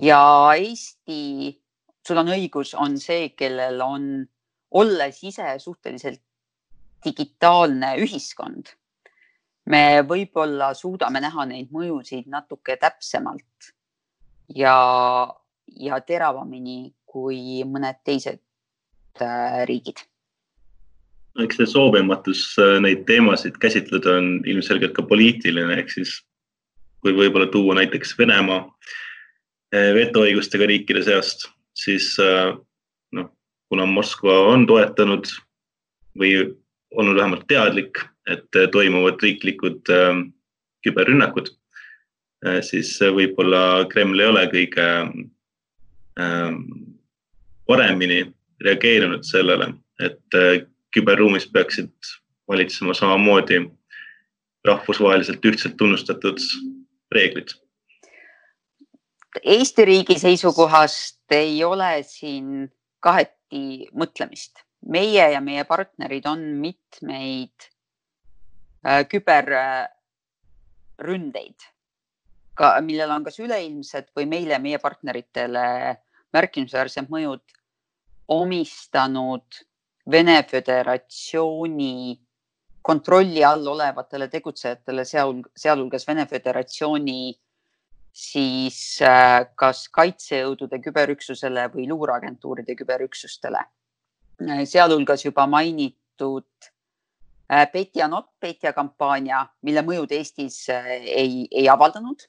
ja 0.00 0.20
Eesti, 0.56 1.50
sul 2.06 2.20
on 2.22 2.30
õigus, 2.32 2.74
on 2.78 2.96
see, 2.98 3.30
kellel 3.36 3.80
on, 3.84 4.04
olles 4.70 5.18
ise 5.26 5.58
suhteliselt 5.58 6.22
digitaalne 7.04 7.96
ühiskond, 8.00 8.70
me 9.66 10.02
võib-olla 10.06 10.72
suudame 10.74 11.20
näha 11.20 11.46
neid 11.48 11.72
mõjusid 11.74 12.28
natuke 12.30 12.76
täpsemalt 12.80 13.72
ja, 14.54 14.76
ja 15.66 16.00
teravamini 16.06 16.94
kui 17.06 17.60
mõned 17.66 18.00
teised 18.06 18.40
äh, 19.20 19.64
riigid 19.68 20.06
eks 21.44 21.60
see 21.60 21.68
soovimatus 21.68 22.42
äh, 22.60 22.78
neid 22.82 23.04
teemasid 23.08 23.58
käsitleda 23.62 24.16
on 24.18 24.32
ilmselgelt 24.48 24.94
ka 24.96 25.04
poliitiline, 25.06 25.78
ehk 25.80 25.92
siis 25.92 26.16
kui 27.00 27.14
võib-olla 27.16 27.48
tuua 27.52 27.76
näiteks 27.78 28.16
Venemaa 28.18 28.64
äh, 29.74 29.90
vetoõigustega 29.96 30.68
riikide 30.70 31.04
seast, 31.06 31.48
siis 31.76 32.12
äh, 32.22 32.52
noh, 33.16 33.30
kuna 33.72 33.86
Moskva 33.88 34.36
on 34.52 34.66
toetanud 34.70 35.30
või 36.18 36.34
olnud 36.90 37.20
vähemalt 37.20 37.46
teadlik, 37.48 38.02
et 38.30 38.50
toimuvad 38.72 39.22
riiklikud 39.22 39.86
küberrünnakud, 40.84 41.46
siis 42.66 42.90
võib-olla 43.14 43.86
Kreml 43.90 44.20
ei 44.20 44.26
ole 44.26 44.42
kõige 44.50 44.86
paremini 47.70 48.18
reageerinud 48.66 49.22
sellele, 49.26 49.70
et 50.02 50.38
küberruumis 50.94 51.46
peaksid 51.52 51.92
valitsema 52.48 52.94
samamoodi 52.94 53.60
rahvusvaheliselt 54.66 55.44
ühtselt 55.44 55.76
tunnustatud 55.78 56.38
reeglid. 57.14 57.54
Eesti 59.42 59.84
riigi 59.84 60.18
seisukohast 60.18 61.32
ei 61.32 61.64
ole 61.64 62.02
siin 62.02 62.70
kahet 63.00 63.36
lahti 63.50 63.88
mõtlemist. 63.92 64.62
meie 64.80 65.32
ja 65.32 65.40
meie 65.40 65.64
partnerid 65.64 66.24
on 66.24 66.40
mitmeid 66.56 67.52
äh, 68.86 69.04
küberründeid, 69.04 69.92
millel 72.80 73.10
on 73.10 73.24
kas 73.24 73.38
üleilmsed 73.40 74.08
või 74.16 74.24
meile, 74.26 74.58
meie 74.58 74.78
partneritele 74.78 76.00
märkimisväärsed 76.32 77.10
mõjud 77.12 77.42
omistanud 78.28 79.44
Vene 80.06 80.42
Föderatsiooni 80.48 82.18
kontrolli 82.82 83.42
all 83.42 83.66
olevatele 83.66 84.28
tegutsejatele, 84.28 85.04
sealhulgas 85.04 86.06
Vene 86.08 86.26
Föderatsiooni 86.26 87.34
siis 88.12 88.98
äh, 89.02 89.44
kas 89.54 89.84
kaitsejõudude 89.94 90.80
küberüksusele 90.82 91.68
või 91.74 91.86
luureagentuuride 91.90 92.74
küberüksustele. 92.78 93.62
Äh, 94.42 94.64
sealhulgas 94.66 95.24
juba 95.24 95.46
mainitud 95.46 96.48
äh, 97.52 97.66
Petya 97.72 98.08
not 98.08 98.32
Petya 98.40 98.72
kampaania, 98.72 99.44
mille 99.62 99.84
mõjud 99.86 100.12
Eestis 100.16 100.64
ei, 100.70 101.46
ei 101.50 101.68
avaldanud. 101.68 102.26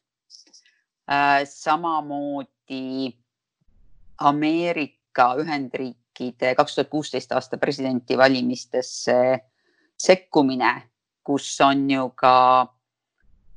samamoodi 1.49 3.17
Ameerika 4.17 5.33
Ühendriikide 6.21 6.55
kaks 6.55 6.75
tuhat 6.75 6.89
kuusteist 6.89 7.31
aasta 7.31 7.57
presidendivalimistesse 7.57 9.39
sekkumine, 9.97 10.89
kus 11.23 11.59
on 11.61 11.89
ju 11.89 12.09
ka 12.15 12.67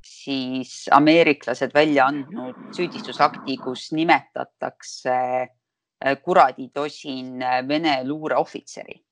siis 0.04 0.88
ameeriklased 0.92 1.74
välja 1.74 2.06
andnud 2.06 2.72
süüdistusakti, 2.76 3.56
kus 3.56 3.92
nimetatakse 3.92 5.16
äh, 5.44 6.16
kuradi 6.24 6.70
tosin 6.72 7.42
äh, 7.42 7.68
Vene 7.68 8.00
luureohvitseri 8.04 9.04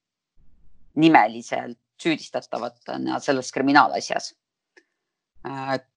nimeliselt 0.95 1.79
süüdistatavatena 2.03 3.19
selles 3.21 3.53
kriminaalasjas. 3.53 4.35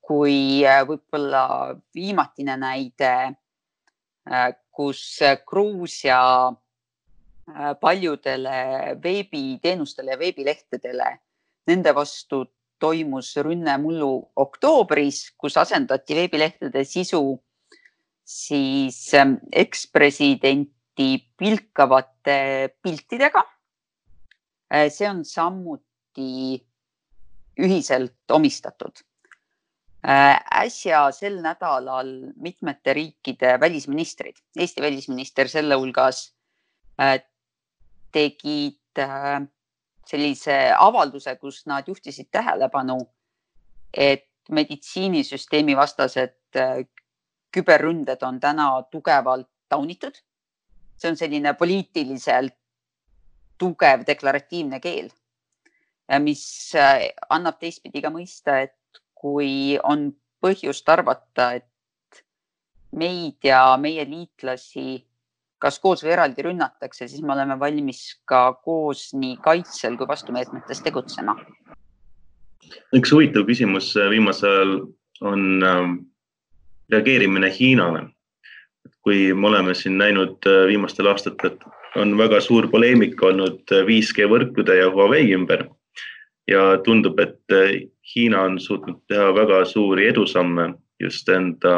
Kui 0.05 0.63
võib-olla 0.87 1.75
viimatine 1.93 2.55
näide, 2.57 3.35
kus 4.71 5.01
Gruusia 5.45 6.21
paljudele 7.79 8.97
veebiteenustele 9.03 10.15
ja 10.15 10.19
veebilehtedele, 10.19 11.09
nende 11.69 11.93
vastu 11.95 12.43
toimus 12.81 13.35
rünne 13.37 13.77
mullu 13.81 14.11
oktoobris, 14.35 15.31
kus 15.37 15.57
asendati 15.57 16.17
veebilehtede 16.17 16.83
sisu 16.83 17.21
siis 18.25 19.13
ähm, 19.13 19.37
ekspresidenti 19.51 21.09
pilkavate 21.37 22.37
piltidega. 22.81 23.43
Äh, 24.73 24.89
see 24.89 25.09
on 25.09 25.21
samuti 25.25 26.57
ühiselt 27.61 28.33
omistatud. 28.33 29.03
Äh, 30.05 30.37
äsja 30.65 31.05
sel 31.13 31.39
nädalal 31.41 32.09
mitmete 32.41 32.93
riikide 32.93 33.55
välisministrid, 33.61 34.41
Eesti 34.57 34.81
välisminister 34.81 35.49
selle 35.49 35.77
hulgas, 35.81 36.27
äh, 37.01 37.21
tegid 38.15 39.03
sellise 40.07 40.55
avalduse, 40.77 41.35
kus 41.41 41.65
nad 41.67 41.87
juhtisid 41.89 42.29
tähelepanu, 42.31 42.99
et 43.93 44.27
meditsiinisüsteemi 44.51 45.75
vastased 45.77 46.37
äh, 46.59 46.85
küberründed 47.51 48.23
on 48.23 48.39
täna 48.39 48.69
tugevalt 48.91 49.49
taunitud. 49.69 50.15
see 50.97 51.09
on 51.11 51.17
selline 51.19 51.51
poliitiliselt 51.59 52.53
tugev 53.59 54.05
deklaratiivne 54.07 54.79
keel, 54.79 55.09
mis 56.23 56.45
äh, 56.75 57.09
annab 57.29 57.59
teistpidi 57.59 58.01
ka 58.01 58.11
mõista, 58.13 58.61
et 58.63 59.01
kui 59.15 59.75
on 59.83 60.13
põhjust 60.43 60.87
arvata, 60.89 61.49
et 61.59 62.21
meid 62.95 63.43
ja 63.43 63.75
meie 63.81 64.05
liitlasi 64.07 65.01
kas 65.65 65.79
koos 65.81 66.03
või 66.05 66.13
eraldi 66.13 66.43
rünnatakse, 66.45 67.07
siis 67.09 67.23
me 67.25 67.33
oleme 67.33 67.57
valmis 67.59 68.01
ka 68.29 68.41
koos 68.65 69.07
nii 69.17 69.39
kaitsel 69.45 69.97
kui 69.97 70.07
vastumeetmetes 70.07 70.83
tegutsema. 70.85 71.33
üks 72.93 73.11
huvitav 73.13 73.45
küsimus 73.49 73.93
äh, 73.97 74.09
viimasel 74.13 74.51
ajal 74.51 74.75
on 75.21 75.63
äh, 75.63 75.87
reageerimine 76.91 77.49
Hiinale. 77.59 78.09
kui 79.01 79.33
me 79.33 79.47
oleme 79.47 79.73
siin 79.73 79.97
näinud 79.97 80.45
äh, 80.49 80.67
viimastel 80.67 81.09
aastatel, 81.09 81.57
on 81.95 82.17
väga 82.17 82.41
suur 82.41 82.67
poleemika 82.69 83.27
olnud 83.31 83.73
5G 83.89 84.25
äh, 84.25 84.29
võrkude 84.29 84.77
ja 84.77 84.89
Huawei 84.93 85.33
ümber 85.33 85.67
ja 86.47 86.77
tundub, 86.85 87.19
et 87.19 87.57
Hiina 88.15 88.41
on 88.45 88.59
suutnud 88.59 89.01
teha 89.09 89.33
väga 89.33 89.63
suuri 89.65 90.07
edusamme 90.07 90.73
just 91.01 91.29
enda 91.29 91.75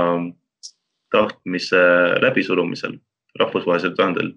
tahtmise 1.11 1.83
läbisurumisel 2.21 2.97
rahvusvahelisel 3.39 3.95
tasandil, 3.95 4.33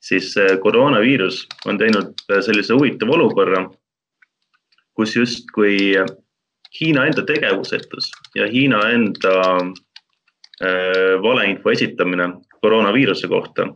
siis 0.00 0.34
koroonaviirus 0.62 1.44
on 1.66 1.78
teinud 1.80 2.26
sellise 2.44 2.74
huvitava 2.74 3.16
olukorra, 3.18 3.64
kus 4.94 5.16
justkui 5.16 5.94
Hiina 6.74 7.04
enda 7.06 7.22
tegevusetus 7.22 8.10
ja 8.34 8.48
Hiina 8.50 8.80
enda 8.90 9.34
äh, 9.54 11.14
valeinfo 11.22 11.70
esitamine 11.70 12.28
koroonaviiruse 12.60 13.28
kohta 13.28 13.68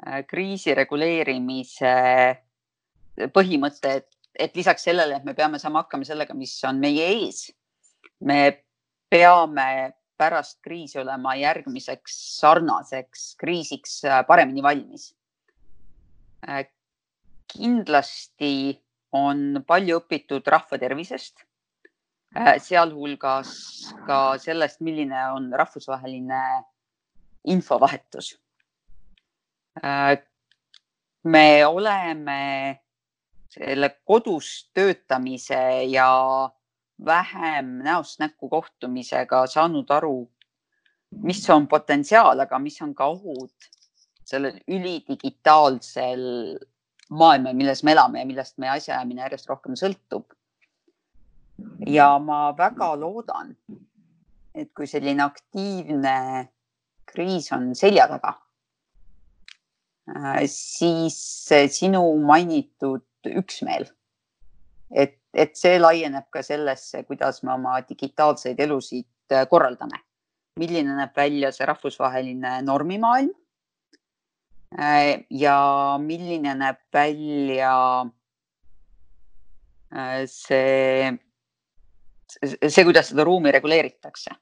Äh, 0.00 0.22
kriisi 0.24 0.72
reguleerimise 0.72 1.90
põhimõte, 3.34 3.90
et, 4.00 4.06
et 4.46 4.54
lisaks 4.56 4.86
sellele, 4.88 5.18
et 5.18 5.26
me 5.28 5.34
peame 5.36 5.58
saama 5.60 5.82
hakkama 5.82 6.06
sellega, 6.08 6.32
mis 6.36 6.54
on 6.64 6.78
meie 6.80 7.04
ees, 7.18 7.42
me 8.24 8.38
peame 9.12 9.66
pärast 10.20 10.60
kriisi 10.64 11.00
olema 11.00 11.32
järgmiseks 11.40 12.18
sarnaseks 12.40 13.24
kriisiks 13.40 14.02
äh, 14.04 14.20
paremini 14.28 14.62
valmis. 14.62 15.10
Äh, 16.48 16.66
kindlasti 17.50 18.76
on 19.16 19.64
palju 19.66 19.98
õpitud 20.04 20.46
rahva 20.46 20.78
tervisest, 20.78 21.42
sealhulgas 22.62 23.50
ka 24.06 24.20
sellest, 24.38 24.78
milline 24.86 25.24
on 25.34 25.48
rahvusvaheline 25.58 26.38
infovahetus 27.50 28.36
Äh, 29.84 30.18
me 31.24 31.66
oleme 31.66 32.80
selle 33.48 33.90
kodus 34.04 34.70
töötamise 34.74 35.84
ja 35.90 36.10
vähem 37.04 37.78
näost 37.84 38.20
näkku 38.20 38.48
kohtumisega 38.48 39.46
saanud 39.46 39.90
aru, 39.90 40.30
mis 41.22 41.42
on 41.50 41.66
potentsiaal, 41.68 42.40
aga 42.40 42.58
mis 42.58 42.80
on 42.82 42.94
ka 42.94 43.06
ohud 43.10 43.70
sellel 44.24 44.60
ülidigitaalsel 44.68 46.20
maailmal, 47.10 47.56
milles 47.58 47.82
me 47.82 47.92
elame 47.96 48.20
ja 48.20 48.26
millest 48.26 48.58
meie 48.58 48.76
asjaajamine 48.76 49.24
järjest 49.26 49.48
rohkem 49.50 49.74
sõltub. 49.78 50.30
ja 51.86 52.18
ma 52.18 52.56
väga 52.56 52.94
loodan, 52.96 53.56
et 54.54 54.70
kui 54.74 54.86
selline 54.86 55.22
aktiivne 55.22 56.48
kriis 57.10 57.50
on 57.52 57.74
selja 57.74 58.06
taga 58.08 58.38
Äh, 60.16 60.46
siis 60.46 61.48
sinu 61.70 62.02
mainitud 62.26 63.04
üksmeel, 63.26 63.86
et, 64.90 65.19
et 65.34 65.56
see 65.56 65.78
laieneb 65.78 66.26
ka 66.32 66.42
sellesse, 66.42 67.04
kuidas 67.06 67.42
me 67.42 67.54
oma 67.54 67.80
digitaalseid 67.86 68.60
elusid 68.60 69.32
äh, 69.32 69.46
korraldame. 69.48 70.04
milline 70.60 70.92
näeb 70.96 71.14
välja 71.16 71.52
see 71.54 71.66
rahvusvaheline 71.66 72.56
normimaailm 72.66 73.30
äh, 74.78 75.22
ja 75.30 75.58
milline 76.02 76.54
näeb 76.58 76.80
välja 76.92 77.76
see, 80.26 81.10
see, 82.42 82.84
kuidas 82.84 83.08
seda 83.10 83.24
ruumi 83.24 83.52
reguleeritakse. 83.52 84.34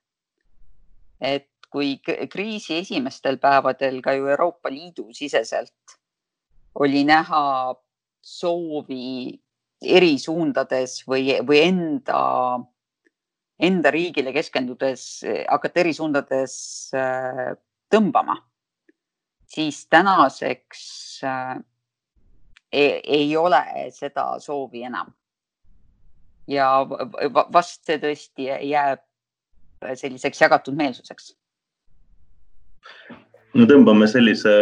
et 1.21 1.49
kui 1.71 1.99
kriisi 2.33 2.79
esimestel 2.79 3.39
päevadel 3.39 4.01
ka 4.03 4.13
ju 4.17 4.29
Euroopa 4.33 4.71
Liidu 4.73 5.09
siseselt 5.13 5.99
oli 6.75 7.05
näha 7.05 7.75
soovi 8.23 9.41
eri 9.83 10.17
suundades 10.19 11.03
või, 11.07 11.39
või 11.47 11.61
enda, 11.63 12.21
enda 13.59 13.93
riigile 13.95 14.33
keskendudes 14.35 15.25
hakata 15.49 15.83
eri 15.85 15.95
suundades 15.95 16.57
äh, 16.97 17.53
tõmbama, 17.93 18.37
siis 19.49 19.85
tänaseks 19.91 20.83
ei, 22.73 23.01
ei 23.01 23.37
ole 23.37 23.63
seda 23.95 24.35
soovi 24.43 24.85
enam. 24.89 25.15
ja 26.49 26.67
vast 27.53 27.85
see 27.85 27.99
tõesti 28.01 28.47
jääb 28.49 29.03
selliseks 29.95 30.41
jagatud 30.41 30.77
meelsuseks 30.77 31.35
no 33.55 33.67
tõmbame 33.69 34.09
sellise 34.11 34.53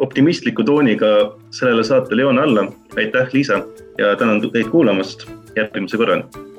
optimistliku 0.00 0.64
tooniga 0.64 1.06
sellele 1.50 1.84
saatele 1.84 2.22
joone 2.22 2.42
alla. 2.42 2.72
aitäh, 2.96 3.28
Liisa 3.32 3.62
ja 3.98 4.16
tänan 4.16 4.50
teid 4.50 4.68
kuulamast. 4.68 5.28
järgmise 5.56 5.96
korrani 5.96 6.49